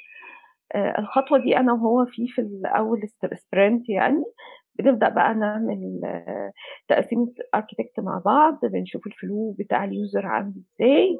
آه 0.75 0.99
الخطوة 0.99 1.39
دي 1.39 1.57
أنا 1.57 1.73
وهو 1.73 2.05
فيه 2.07 2.27
في 2.27 2.41
الأول 2.41 3.01
sprint 3.37 3.89
يعني. 3.89 4.25
بنبدأ 4.79 5.09
بقى 5.09 5.35
نعمل 5.35 6.01
آه 6.05 6.53
تقسيمه 6.89 7.33
architect 7.55 8.01
مع 8.01 8.23
بعض. 8.25 8.59
بنشوف 8.63 9.07
ال 9.07 9.17
flow 9.17 9.57
بتاع 9.59 9.85
ال 9.85 9.93
user 9.93 10.27
عامل 10.27 10.53
إزاي. 10.57 11.19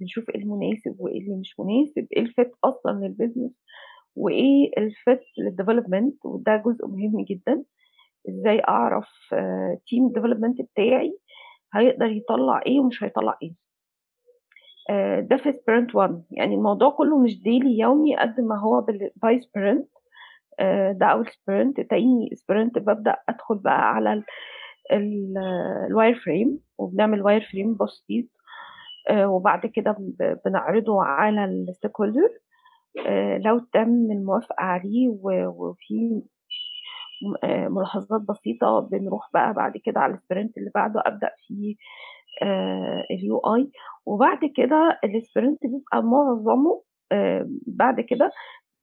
بنشوف 0.00 0.30
إيه 0.30 0.40
المناسب 0.40 0.96
وإيه 0.98 1.20
اللي 1.20 1.36
مش 1.36 1.60
مناسب. 1.60 2.06
إيه 2.16 2.22
ال 2.22 2.29
fit 2.29 2.50
أصلا 2.64 2.92
لل 2.92 3.04
business 3.04 3.52
وإيه 4.18 4.70
ال 4.78 4.89
fit 4.89 5.22
لل 5.38 5.51
development 5.51 6.26
وده 6.26 6.56
جزء 6.66 6.86
مهم 6.86 7.24
جدا. 7.24 7.62
إزاي 8.28 8.62
أعرف 8.68 9.08
team 9.88 10.08
uh, 10.08 10.12
development 10.14 10.60
بتاعي 10.62 11.18
هيقدر 11.74 12.06
يطلع 12.06 12.62
إيه 12.66 12.80
ومش 12.80 13.04
هيطلع 13.04 13.38
إيه. 13.42 13.50
uh, 14.90 15.20
ده 15.30 15.36
في 15.36 15.52
sprint 15.52 15.94
1 15.94 16.22
يعني 16.30 16.54
الموضوع 16.54 16.90
كله 16.90 17.18
مش 17.18 17.42
daily 17.42 17.78
يومي 17.78 18.16
قد 18.16 18.40
ما 18.40 18.60
هو 18.60 18.86
by 19.22 19.40
sprint 19.40 19.88
uh, 20.60 20.92
ده 20.98 21.06
أول 21.06 21.28
sprint 21.28 21.80
تاني 21.80 22.30
sprint 22.34 22.78
ببدأ 22.78 23.16
أدخل 23.28 23.58
بقى 23.58 23.94
على 23.94 24.22
ال 24.92 25.16
wire 25.16 26.14
frame 26.24 26.60
وبنعمل 26.78 27.22
wire 27.22 27.48
frame 27.52 27.74
بسيط 27.74 28.26
وبعد 29.12 29.66
كده 29.66 29.96
بنعرضه 30.44 31.02
على 31.02 31.44
ال 31.44 32.00
stakeholder 32.00 32.28
لو 33.44 33.58
تم 33.58 34.10
الموافقة 34.12 34.62
عليه 34.64 35.08
وفي 35.24 36.22
ملاحظات 37.70 38.20
بسيطة 38.20 38.80
بنروح 38.80 39.30
بقى 39.34 39.52
بعد 39.52 39.72
كده 39.84 40.00
على 40.00 40.14
ال 40.14 40.20
sprint 40.20 40.58
اللي 40.58 40.70
بعده 40.74 41.02
أبدأ 41.06 41.30
فيه 41.46 41.76
ال 43.10 43.38
UI 43.38 43.70
وبعد 44.06 44.38
كده 44.56 44.98
ال 45.04 45.12
sprint 45.12 45.58
بيبقى 45.62 46.02
معظمه 46.02 46.82
بعد 47.66 48.00
كده 48.00 48.30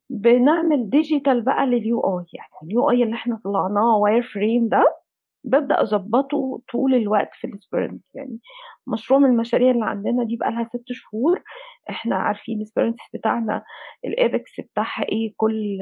بنعمل 0.10 0.90
digital 0.90 1.42
بقى 1.42 1.66
لل 1.66 2.00
UI 2.00 2.26
يعني 2.34 2.50
ال 2.64 2.90
UI 2.90 3.04
اللي 3.04 3.16
إحنا 3.16 3.40
طلعناه 3.44 3.98
wire 3.98 4.24
frame 4.34 4.68
ده 4.68 4.98
ببدأ 5.46 5.82
أظبطه 5.82 6.62
طول 6.72 6.96
الوقت 6.96 7.30
في 7.34 7.48
ال 7.48 7.56
sprint 7.56 8.04
يعني 8.14 8.40
مشروع 8.88 9.20
من 9.20 9.30
المشاريع 9.30 9.72
اللي 9.72 9.86
عندنا 9.86 10.24
دي 10.24 10.36
بقى 10.36 10.52
لها 10.52 10.64
ست 10.64 10.84
شهور. 10.92 11.42
إحنا 11.90 12.16
عارفين 12.16 12.62
ال 12.62 12.67
sprint 12.67 13.00
بتاعنا 13.14 13.64
ال 14.06 14.15
epics 14.15 14.60
بتاعها 14.60 15.04
إيه 15.10 15.34
كل 15.38 15.80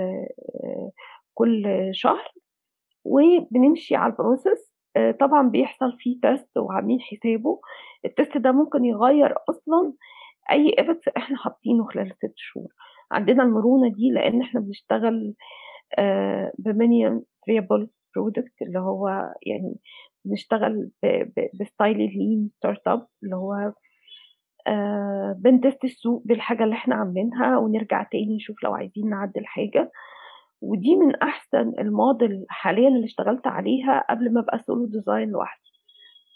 كل 1.34 1.90
شهر. 1.92 2.32
وبنمشي 3.06 3.96
على 3.96 4.12
ال 4.12 4.20
process 4.20 4.74
طبعا 5.20 5.50
بيحصل 5.50 5.98
فيه 6.00 6.20
test 6.22 6.58
وعاملين 6.58 7.00
حسابه. 7.02 7.62
ال 8.06 8.12
test 8.12 8.38
ده 8.38 8.52
ممكن 8.52 8.86
يغير 8.86 9.34
أصلا 9.50 9.94
أي 10.52 10.76
epics 10.80 11.08
إحنا 11.18 11.38
حاطينه 11.38 11.86
خلال 11.88 12.12
الست 12.12 12.34
شهور. 12.36 12.68
عندنا 13.12 13.44
المرونة 13.44 13.90
دي 13.94 14.12
لأن 14.12 14.42
إحنا 14.42 14.60
بنشتغل 14.60 15.34
ب 16.58 16.66
minimum 16.66 17.22
viable 17.46 17.90
product 18.16 18.62
اللي 18.62 18.80
هو 18.80 19.34
يعني 19.46 19.76
بنشتغل 20.26 20.90
ب 21.60 21.67
style 21.67 22.02
ال 22.02 22.12
lean 22.12 22.50
startup 22.58 23.08
اللي 23.24 23.36
هو 23.36 23.74
آه 24.68 25.36
بن 25.40 25.55
test 25.55 25.84
السوق 25.84 26.22
بالحاجة 26.26 26.64
اللي 26.64 26.76
إحنا 26.76 26.96
عاملينها 26.96 27.58
ونرجع 27.58 28.04
تاني 28.04 28.36
نشوف 28.36 28.64
لو 28.64 28.74
عايزين 28.74 29.10
نعدل 29.10 29.46
حاجة. 29.46 29.92
ودي 30.62 30.96
من 30.96 31.16
أحسن 31.16 31.74
الموديل 31.80 32.46
حاليا 32.50 32.88
اللي 32.88 33.06
اشتغلت 33.06 33.48
عليها 33.48 34.06
قبل 34.10 34.34
ما 34.34 34.40
أبقى 34.42 34.60
solo 34.60 34.86
design 34.86 35.30
لوحدي. 35.30 35.70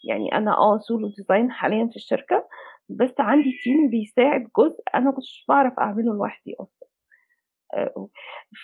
يعني 0.10 0.36
أنا 0.38 0.58
آه 0.58 0.78
solo 0.78 1.08
design 1.17 1.52
حاليا 1.52 1.88
في 1.88 1.96
الشركة 1.96 2.48
بس 2.90 3.13
عندي 3.20 3.52
team 3.63 3.89
بيساعد 3.90 4.48
جزء 4.58 4.80
أنا 4.96 5.12
كنتش 5.12 5.46
بعرف 5.50 5.80
أعمله 5.80 6.13
لوحدي 6.13 6.56
أصلا. 6.60 6.88
آه 7.74 8.08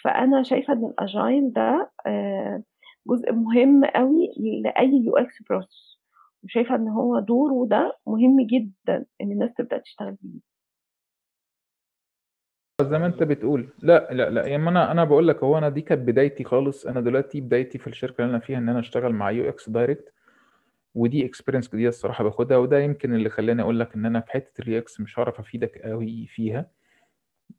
فأنا 0.03 0.43
شايفة 0.43 0.73
إن 0.73 0.85
ال 0.85 0.96
agile 0.96 1.53
ده 1.53 1.91
آه 2.07 2.63
جزء 3.07 3.31
مهم 3.31 3.85
قوي 3.85 4.29
لأي 4.63 5.03
UX 5.05 5.41
process 5.49 5.99
وشايفة 6.43 6.75
إن 6.75 6.87
هو 6.87 7.19
دوره 7.19 7.67
ده 7.67 7.97
مهم 8.07 8.41
جدا 8.47 9.05
إن 9.21 9.31
الناس 9.31 9.53
تبدأ 9.53 9.77
تشتغل 9.77 10.17
بيه. 10.21 10.39
زي 12.81 12.99
ما 12.99 13.05
أنت 13.05 13.23
بتقول. 13.23 13.69
لا 13.79 14.07
لا 14.11 14.29
لا 14.29 14.47
يعني 14.47 14.69
أنا 14.69 14.91
أنا 14.91 15.03
بقول 15.03 15.27
لك 15.27 15.43
هو 15.43 15.57
أنا 15.57 15.69
دي 15.69 15.81
كانت 15.81 16.01
بدايتي 16.07 16.43
خالص. 16.43 16.85
أنا 16.85 17.01
دلوقتي 17.01 17.41
بدايتي 17.41 17.77
في 17.77 17.87
الشركة 17.87 18.21
اللي 18.21 18.31
أنا 18.31 18.39
فيها 18.39 18.57
إن 18.57 18.69
أنا 18.69 18.79
أشتغل 18.79 19.13
مع 19.13 19.31
UX 19.31 19.69
direct. 19.69 20.13
ودي 20.95 21.25
experience 21.25 21.69
جديده 21.69 21.89
الصراحة 21.89 22.23
باخدها 22.23 22.57
وده 22.57 22.79
يمكن 22.79 23.15
اللي 23.15 23.29
خلاني 23.29 23.61
أقول 23.61 23.79
لك 23.79 23.95
إن 23.95 24.05
أنا 24.05 24.19
في 24.21 24.31
حتة 24.31 24.61
ال 24.61 24.77
UX 24.77 24.99
مش 25.01 25.19
هعرف 25.19 25.39
أفيدك 25.39 25.77
قوي 25.77 26.27
فيها. 26.27 26.65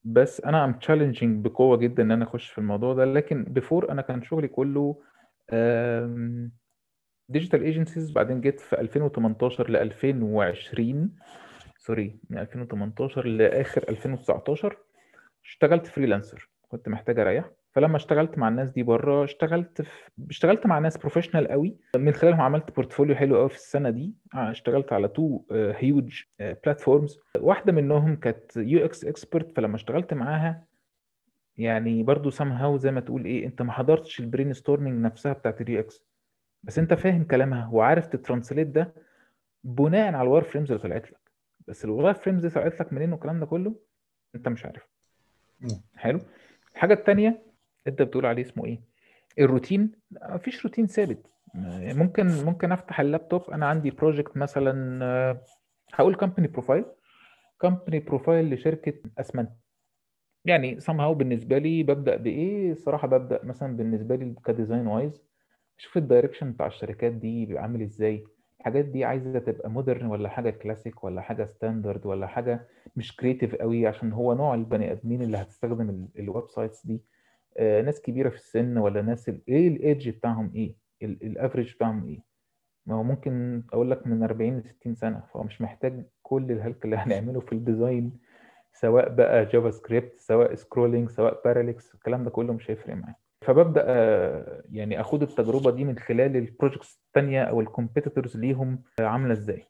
بس 0.04 0.40
أنا 0.40 0.64
am 0.64 0.72
challenging 0.72 1.44
بقوة 1.44 1.76
جدا 1.76 2.02
إن 2.02 2.10
أنا 2.10 2.24
أخش 2.24 2.50
في 2.50 2.58
الموضوع 2.58 2.94
ده. 2.94 3.04
لكن 3.04 3.44
before 3.44 3.90
أنا 3.92 4.02
كان 4.02 4.22
شغلي 4.22 4.48
كله 4.48 4.96
digital 7.28 7.62
agencies 7.62 8.10
بعدين 8.10 8.40
جيت 8.40 8.60
في 8.60 8.80
2018 8.80 9.70
ل 9.70 9.76
2020 9.76 11.16
sorry 11.78 12.18
من 12.30 12.38
2018 12.38 13.26
لآخر 13.26 13.84
2019 13.88 14.76
اشتغلت 15.44 15.86
freelancer 15.86 16.50
كنت 16.68 16.88
محتاج 16.88 17.18
أريح. 17.18 17.50
فلما 17.72 17.96
اشتغلت 17.96 18.38
مع 18.38 18.48
الناس 18.48 18.70
دي 18.70 18.82
بره 18.82 19.24
اشتغلت 19.24 19.82
في 19.82 20.10
اشتغلت 20.30 20.66
مع 20.66 20.78
ناس 20.78 20.96
professional 20.96 21.48
قوي. 21.48 21.76
من 21.96 22.12
خلالهم 22.12 22.40
عملت 22.40 22.76
portfolio 22.76 23.16
حلو 23.16 23.36
قوي 23.36 23.48
في 23.48 23.54
السنة 23.56 23.90
دي. 23.90 24.14
اشتغلت 24.34 24.92
على 24.92 25.08
two 25.08 25.44
huge 25.50 26.22
platforms 26.40 27.20
واحدة 27.38 27.72
منهم 27.72 28.16
كانت 28.16 28.56
UX 28.56 29.04
expert 29.04 29.56
فلما 29.56 29.76
اشتغلت 29.76 30.14
معاها 30.14 30.64
يعني 31.56 32.02
برضو 32.02 32.30
somehow 32.30 32.76
زي 32.76 32.90
ما 32.90 33.00
تقول 33.00 33.24
إيه 33.24 33.46
أنت 33.46 33.62
ما 33.62 33.72
حضرتش 33.72 34.20
ال 34.20 34.52
brainstorming 34.52 35.04
نفسها 35.04 35.32
بتاعت 35.32 35.60
ال 35.60 35.80
UX 35.80 36.04
بس 36.62 36.78
أنت 36.78 36.94
فاهم 36.94 37.24
كلامها 37.24 37.68
وعارف 37.72 38.06
ت 38.06 38.12
translate 38.12 38.66
ده 38.66 38.94
بناء 39.64 40.14
على 40.14 40.22
ال 40.22 40.27
wire 40.27 40.44
frames 40.44 40.72
اللي 40.72 40.82
طلعت 40.82 41.12
لك. 41.12 41.20
بس 41.68 41.84
ال 41.84 41.90
wire 41.90 42.14
frames 42.14 42.46
دي 42.46 42.54
طلعت 42.54 42.80
لك 42.80 42.92
منين 42.92 43.12
والكلام 43.12 43.40
ده 43.40 43.46
كله؟ 43.46 43.74
أنت 44.34 44.48
مش 44.48 44.64
عارف. 44.66 44.88
حلو. 45.96 46.20
الحاجة 46.74 46.94
التانية 46.94 47.42
أنت 47.86 48.02
بتقول 48.02 48.26
عليه 48.26 48.42
اسمه 48.42 48.64
إيه؟ 48.64 48.80
الروتين. 49.38 49.92
مفيش 50.10 50.64
روتين 50.64 50.86
ثابت. 50.86 51.26
ممكن 51.94 52.26
ممكن 52.26 52.72
أفتح 52.72 53.00
اللابتوب. 53.00 53.50
أنا 53.50 53.66
عندي 53.66 53.90
project 53.90 54.36
مثلا 54.36 55.04
آه، 55.04 55.40
هقول 55.94 56.14
company 56.14 56.48
profile 56.48 56.84
company 57.58 57.98
profile 57.98 58.54
لشركة 58.54 58.94
أسمنت. 59.18 59.50
يعني 60.44 60.80
somehow 60.80 61.12
بالنسبة 61.12 61.58
لي 61.58 61.82
ببدأ 61.82 62.16
بإيه؟ 62.16 62.72
الصراحه 62.72 63.08
ببدأ 63.08 63.44
مثلا 63.44 63.76
بالنسبة 63.76 64.16
لي 64.16 64.34
ك 64.46 64.52
design 64.52 64.86
wise 64.86 65.22
أشوف 65.78 65.96
ال 65.96 66.02
direction 66.02 66.52
بتاع 66.52 66.66
الشركات 66.66 67.12
دي 67.12 67.46
بيبقى 67.46 67.62
عامل 67.62 67.82
إزاي. 67.82 68.24
الحاجات 68.60 68.84
دي 68.84 69.04
عايزة 69.04 69.38
تبقى 69.38 69.70
modern 69.70 70.06
ولا 70.06 70.28
حاجة 70.28 70.50
كلاسيك 70.50 71.04
ولا 71.04 71.20
حاجة 71.20 71.44
standard 71.44 72.06
ولا 72.06 72.26
حاجة 72.26 72.68
مش 72.96 73.16
creative 73.16 73.54
قوي؟ 73.54 73.86
عشان 73.86 74.12
هو 74.12 74.34
نوع 74.34 74.54
البني 74.54 74.92
آدمين 74.92 75.22
اللي 75.22 75.36
هتستخدم 75.38 75.90
ال- 75.90 76.08
ال 76.18 76.48
websites 76.48 76.86
دي. 76.86 77.02
آه، 77.56 77.82
ناس 77.82 78.00
كبيرة 78.00 78.28
في 78.28 78.36
السن 78.36 78.78
ولا 78.78 79.02
ناس 79.02 79.28
ال- 79.28 79.40
إيه 79.48 79.68
الايدج 79.68 80.08
بتاعهم 80.08 80.52
إيه؟ 80.54 80.74
ال 81.02 81.11
average 81.11 81.74
بتاعهم 81.74 82.06
إيه؟ 82.06 82.20
ما 82.86 82.94
هو 82.94 83.02
ممكن 83.02 83.62
أقول 83.72 83.90
لك 83.90 84.06
من 84.06 84.22
40 84.22 84.58
ل 84.58 84.62
60 84.64 84.94
سنة 84.94 85.22
فهو 85.32 85.42
مش 85.42 85.60
محتاج 85.60 86.04
كل 86.22 86.52
الهلك 86.52 86.84
اللي 86.84 86.96
هنعمله 86.96 87.40
في 87.40 87.52
ال 87.52 87.61
design 87.61 88.12
سواء 88.74 89.08
بقى 89.08 89.44
JavaScript 89.46 90.18
سواء 90.20 90.54
scrolling 90.54 91.10
سواء 91.10 91.40
parallax 91.44 91.94
الكلام 91.94 92.24
ده 92.24 92.30
كله 92.30 92.52
مش 92.52 92.70
هيفرق 92.70 92.94
معاه 92.94 93.14
فببدأ 93.44 93.84
آه، 93.86 94.62
يعني 94.70 95.00
اخد 95.00 95.22
التجربة 95.22 95.70
دي 95.70 95.84
من 95.84 95.98
خلال 95.98 96.36
ال 96.36 96.43
projects 96.43 97.02
الثانية 97.06 97.42
أو 97.42 97.60
ال 97.60 97.66
competitors 97.66 98.36
ليهم 98.36 98.82
آه، 99.00 99.04
عاملة 99.04 99.32
إزاي. 99.32 99.64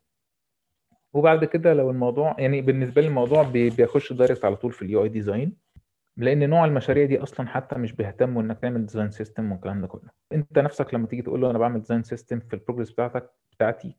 وبعد 1.13 1.45
كده 1.45 1.73
لو 1.73 1.89
الموضوع 1.91 2.35
يعني 2.39 2.61
بالنسبة 2.61 3.01
لي 3.01 3.07
الموضوع 3.07 3.43
بي- 3.43 3.69
بيخش 3.69 4.13
direct 4.13 4.45
على 4.45 4.55
طول 4.55 4.71
في 4.71 4.81
ال 4.81 5.03
UI 5.03 5.09
design 5.09 5.57
لأن 6.17 6.49
نوع 6.49 6.65
المشاريع 6.65 7.05
دي 7.05 7.23
أصلا 7.23 7.47
حتى 7.47 7.75
مش 7.75 7.91
بيهتموا 7.93 8.41
إنك 8.41 8.59
تعمل 8.59 8.85
design 8.85 9.11
system 9.11 9.51
والكلام 9.51 9.81
ده 9.81 9.87
كله. 9.87 10.09
أنت 10.33 10.59
نفسك 10.59 10.93
لما 10.93 11.07
تيجي 11.07 11.21
تقول 11.21 11.41
له 11.41 11.49
أنا 11.51 11.57
بعمل 11.59 11.79
design 11.79 12.03
system 12.03 12.39
في 12.39 12.53
ال 12.53 12.57
progress 12.57 12.91
بتاعتك 12.91 13.29
بتاعتي 13.51 13.97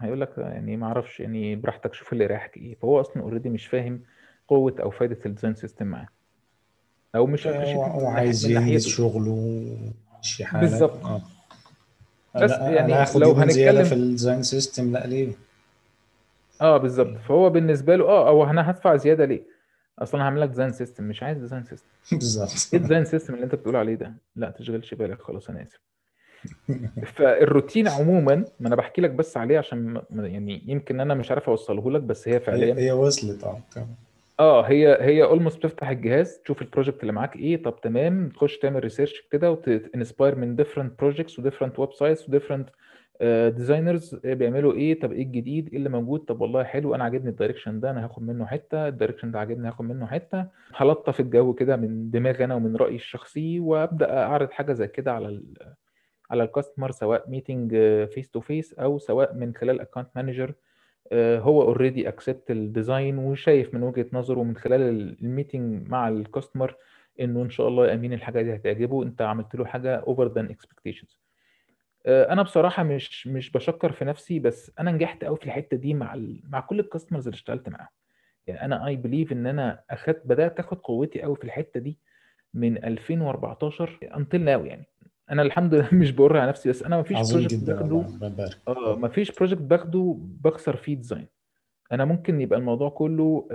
هيقول 0.00 0.20
لك 0.20 0.38
يعني 0.38 0.76
ما 0.76 0.86
أعرفش 0.86 1.20
يعني 1.20 1.56
براحتك 1.56 1.94
شوف 1.94 2.12
اللي 2.12 2.24
يريحك 2.24 2.56
إيه. 2.56 2.74
فهو 2.74 3.00
أصلا 3.00 3.22
already 3.22 3.48
مش 3.48 3.66
فاهم 3.66 4.00
قوة 4.48 4.74
أو 4.82 4.90
فائده 4.90 5.18
ال 5.26 5.30
design 5.30 5.54
system 5.54 5.86
معاه. 5.86 6.08
أو 7.14 7.26
مش 7.26 7.46
هو 7.46 7.52
appreciative 7.52 7.76
هو 7.92 8.10
من 8.10 8.16
عايز 8.16 8.46
ناحية- 8.46 8.50
من 8.50 8.68
ينجز 8.68 8.86
شغله 8.86 9.30
ويمشي 9.30 10.44
حالك 10.44 10.70
بالظبط. 10.70 11.04
آه. 11.04 11.22
بس 12.36 12.50
لا 12.50 12.70
يعني 12.70 12.92
هاخد 12.92 13.20
لو 13.20 13.32
هنتكلم- 13.32 13.84
في 13.84 13.94
ال 13.94 14.01
design 14.01 14.42
system 14.42 14.92
لا 14.92 15.06
ليه؟ 15.06 15.32
آه 16.60 16.76
بالظبط. 16.76 17.16
فهو 17.18 17.50
بالنسبة 17.50 17.96
له 17.96 18.04
آه 18.04 18.28
أو 18.28 18.44
أنا 18.44 18.70
هدفع 18.70 18.96
زيادة 18.96 19.24
ليه؟ 19.24 19.42
أصلا 19.98 20.22
هعمل 20.22 20.40
لك 20.40 20.48
design 20.48 20.72
system 20.72 21.04
مش 21.04 21.22
عايز 21.22 21.38
design 21.38 21.64
system 21.70 21.86
إيه 22.12 22.18
بالظبط 22.18 22.74
ال 22.74 22.78
design 22.78 23.04
system 23.04 23.34
اللي 23.34 23.44
أنت 23.44 23.54
بتقول 23.54 23.76
عليه 23.76 23.94
ده؟ 23.94 24.14
لا 24.36 24.50
تشغلش 24.50 24.94
بالك 24.94 25.22
خلاص 25.22 25.50
أنا 25.50 25.62
آسف. 25.62 25.80
فالروتين 27.06 27.88
عموما 27.88 28.44
ما 28.60 28.68
أنا 28.68 28.76
بحكي 28.76 29.00
لك 29.00 29.10
بس 29.10 29.36
عليه 29.36 29.58
عشان 29.58 30.02
يعني 30.16 30.62
يمكن 30.66 31.00
أنا 31.00 31.14
مش 31.14 31.30
عارف 31.30 31.48
أوصله 31.48 31.90
لك 31.90 32.02
بس 32.02 32.28
هي 32.28 32.40
فعليا 32.40 32.74
هي 32.78 32.92
وصلت 32.92 33.44
آه 33.44 33.58
تمام. 33.74 33.88
آه 34.40 34.62
هي 34.62 34.98
هي 35.00 35.22
almost 35.24 35.58
بتفتح 35.58 35.88
الجهاز 35.88 36.38
تشوف 36.44 36.62
ال 36.62 36.67
project 36.67 37.00
اللي 37.02 37.12
معاك 37.12 37.36
إيه 37.36 37.62
طب 37.62 37.80
تمام 37.82 38.28
تخش 38.28 38.58
تعمل 38.58 38.80
research 38.84 39.22
كده 39.30 39.50
وت 39.52 39.70
inspire 39.70 40.34
من 40.34 40.56
different 40.56 40.98
projects 40.98 41.38
و 41.38 41.78
different 41.78 41.92
websites 41.92 42.28
و 42.28 42.32
different 42.32 42.68
designers 43.56 44.14
بيعملوا 44.24 44.72
إيه 44.72 45.00
طب 45.00 45.12
إيه 45.12 45.22
الجديد 45.22 45.68
إيه 45.68 45.76
اللي 45.78 45.88
موجود 45.88 46.20
طب 46.20 46.40
والله 46.40 46.64
حلو 46.64 46.94
أنا 46.94 47.04
عاجبني 47.04 47.30
ال 47.30 47.35
direction 47.35 47.80
ده 47.80 47.90
أنا 47.90 48.04
هاخد 48.04 48.22
منه 48.22 48.46
حتة 48.46 48.88
ال 48.88 48.92
direction 48.92 49.30
ده 49.30 49.38
عاجبني 49.38 49.68
هاخد 49.68 49.84
منه 49.84 50.06
حتة. 50.06 50.46
هلطف 50.74 51.20
الجو 51.20 51.52
كده 51.54 51.76
من 51.76 52.10
دماغي 52.10 52.44
أنا 52.44 52.54
ومن 52.54 52.76
رأيي 52.76 52.96
الشخصي 52.96 53.60
وأبدأ 53.60 54.22
أعرض 54.22 54.50
حاجة 54.50 54.72
زي 54.72 54.88
كده 54.88 55.12
على 55.12 55.42
على 56.34 56.44
ال 56.44 56.49
customer 56.49 56.90
سواء 56.90 57.30
meeting 57.30 57.70
face 58.14 58.30
to 58.30 58.40
face 58.40 58.72
أو 58.74 58.98
سواء 58.98 59.34
من 59.34 59.54
خلال 59.54 59.80
account 59.80 60.08
manager 60.16 60.54
هو 61.12 61.62
already 61.62 62.08
accept 62.08 62.50
ال 62.50 62.60
design 62.60 63.18
وشايف 63.18 63.74
من 63.74 63.82
وجهة 63.82 64.06
نظره 64.12 64.42
من 64.42 64.56
خلال 64.56 64.80
ال 65.22 65.30
meeting 65.30 65.88
مع 65.88 66.08
ال 66.08 66.16
customer 66.16 66.76
إنه 67.20 67.42
إن 67.42 67.50
شاء 67.50 67.68
الله 67.68 67.86
يا 67.88 67.94
أمين 67.94 68.12
الحاجة 68.12 68.42
دي 68.42 68.54
هتعجبه. 68.54 69.02
أنت 69.02 69.22
عملت 69.22 69.54
له 69.54 69.64
حاجة 69.64 69.96
over 69.96 70.26
than 70.28 70.50
expectations 70.50 71.18
أنا 72.06 72.42
بصراحة 72.42 72.82
مش 72.82 73.26
مش 73.26 73.50
بشكر 73.50 73.92
في 73.92 74.04
نفسي 74.04 74.38
بس 74.38 74.72
أنا 74.80 74.90
نجحت 74.92 75.24
قوي 75.24 75.36
في 75.36 75.44
الحتة 75.44 75.76
دي 75.76 75.94
مع 75.94 76.14
ال... 76.14 76.42
مع 76.48 76.60
كل 76.60 76.80
ال 76.80 76.85
customers 76.85 77.26
اللي 77.26 77.36
اشتغلت 77.36 77.68
معاهم. 77.68 77.88
يعني 78.46 78.62
أنا 78.64 78.86
I 78.86 78.96
believe 78.96 79.32
إن 79.32 79.46
أنا 79.46 79.82
أخدت 79.90 80.22
بدأت 80.26 80.58
أخد 80.58 80.78
قوتي 80.78 81.22
قوي 81.22 81.36
في 81.36 81.44
الحتة 81.44 81.80
دي 81.80 81.98
من 82.54 82.84
2014 82.84 83.98
until 84.16 84.40
now 84.40 84.64
يعني. 84.64 84.86
أنا 85.30 85.42
الحمد 85.42 85.74
لله 85.74 85.88
مش 86.02 86.10
بقر 86.10 86.36
على 86.36 86.48
نفسي 86.48 86.68
بس 86.68 86.82
أنا 86.82 86.96
ما 86.96 87.02
فيش 87.02 87.16
عظيم 87.16 87.38
project 87.38 87.54
جدا 87.62 87.74
باخده. 87.74 88.26
يبارك. 88.26 88.58
آه 88.68 88.96
ما 88.96 89.08
فيش 89.08 89.32
project 89.32 89.60
باخده 89.62 90.16
بخسر 90.18 90.76
فيه 90.76 90.96
design 90.96 91.26
أنا 91.92 92.04
ممكن 92.04 92.40
يبقى 92.40 92.58
الموضوع 92.58 92.88
كله 92.88 93.48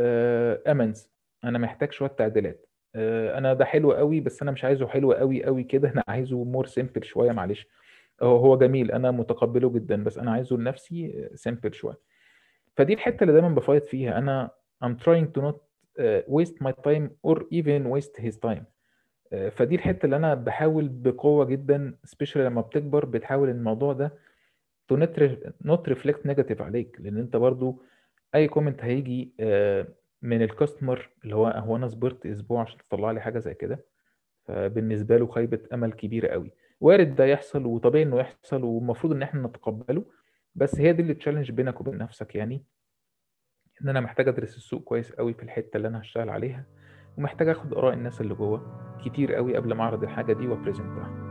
amends 0.67 1.10
أنا 1.43 1.58
محتاج 1.60 1.91
شوية 1.91 2.10
تعديلات. 2.10 2.65
آه، 2.95 3.38
أنا 3.38 3.53
ده 3.53 3.65
حلو 3.65 3.91
قوي 3.91 4.19
بس 4.19 4.41
أنا 4.41 4.51
مش 4.51 4.63
عايزه 4.63 4.88
حلو 4.88 5.13
قوي 5.13 5.43
قوي 5.43 5.63
كده. 5.63 5.89
أنا 5.93 6.03
عايزه 6.08 6.43
more 6.43 6.65
simple 6.65 7.04
شوية 7.03 7.32
معلش. 7.32 7.67
هو 8.21 8.38
هو 8.38 8.58
جميل 8.58 8.91
أنا 8.91 9.12
متقبله 9.12 9.69
جدا 9.69 10.03
بس 10.03 10.17
أنا 10.17 10.32
عايزه 10.32 10.58
لنفسي 10.58 11.29
simple 11.36 11.74
شوية. 11.73 11.97
فدي 12.77 12.93
الحتة 12.93 13.21
اللي 13.23 13.34
دايما 13.34 13.49
ب 13.50 13.56
fight 13.56 13.86
فيها. 13.86 14.17
أنا 14.17 14.49
I'm 14.86 14.95
trying 15.03 15.27
to 15.38 15.41
not 15.41 15.55
uh, 15.99 16.21
waste 16.38 16.55
my 16.63 16.71
time 16.88 17.10
or 17.27 17.38
even 17.51 17.84
waste 17.95 18.21
his 18.25 18.36
time. 18.45 18.63
آه، 18.63 18.79
فدي 19.32 19.76
الحتة 19.76 20.06
اللي 20.06 20.15
أنا 20.15 20.34
بحاول 20.36 20.88
بقوة 20.89 21.46
جدا 21.46 21.98
specially 22.04 22.45
لما 22.46 22.62
بتكبر 22.62 23.06
بتحاول 23.06 23.50
الموضوع 23.50 23.94
ده 23.94 24.13
re- 24.94 25.50
not 25.68 25.80
reflect 25.94 26.28
negative 26.28 26.62
عليك. 26.62 26.96
لأن 27.00 27.18
أنت 27.18 27.36
برضو 27.36 27.84
أي 28.36 28.48
comment 28.48 28.84
هيجي 28.84 29.34
آه، 29.39 29.88
من 30.22 30.42
ال 30.41 30.49
customer 30.49 31.10
اللي 31.24 31.36
هو 31.36 31.48
هو 31.48 31.76
أنا 31.76 31.88
صبرت 31.88 32.26
أسبوع 32.26 32.62
عشان 32.62 32.78
تطلع 32.78 33.12
لي 33.12 33.22
حاجة 33.22 33.39
زي 33.39 33.54
كده. 33.54 33.86
فبالنسبة 34.46 35.18
له 35.18 35.28
خيبة 35.28 35.60
أمل 35.74 35.94
كبيرة 35.94 36.28
قوي. 36.28 36.52
وارد 36.82 37.15
ده 37.15 37.26
يحصل 37.26 37.65
وطبيعي 37.65 38.04
إنه 38.04 38.20
يحصل 38.20 38.63
والمفروض 38.63 39.13
إن 39.13 39.22
إحنا 39.22 39.48
نتقبله. 39.48 40.06
بس 40.56 40.80
هي 40.80 40.94
دي 40.94 41.02
اللي 41.02 41.13
تشالنج 41.13 41.52
بينك 41.52 41.82
وبين 41.82 41.98
نفسك. 41.98 42.36
يعني 42.36 42.63
إن 43.82 43.89
أنا 43.89 44.00
محتاج 44.00 44.28
أدرس 44.28 44.58
السوق 44.58 44.84
كويس 44.84 45.12
قوي 45.12 45.34
في 45.34 45.44
الحتة 45.44 45.78
اللي 45.78 45.88
أنا 45.88 46.02
هشتغل 46.02 46.30
عليها. 46.30 46.65
ومحتاج 47.17 47.48
آخد 47.48 47.74
آراء 47.74 47.93
الناس 47.93 48.22
اللي 48.22 48.34
جوه 48.34 48.62
كتير 49.06 49.34
قوي 49.36 49.56
قبل 49.56 49.74
ما 49.74 49.84
أعرض 49.84 50.04
الحاجة 50.04 50.34
دي 50.34 50.48
وأبريزنتها. 50.48 51.29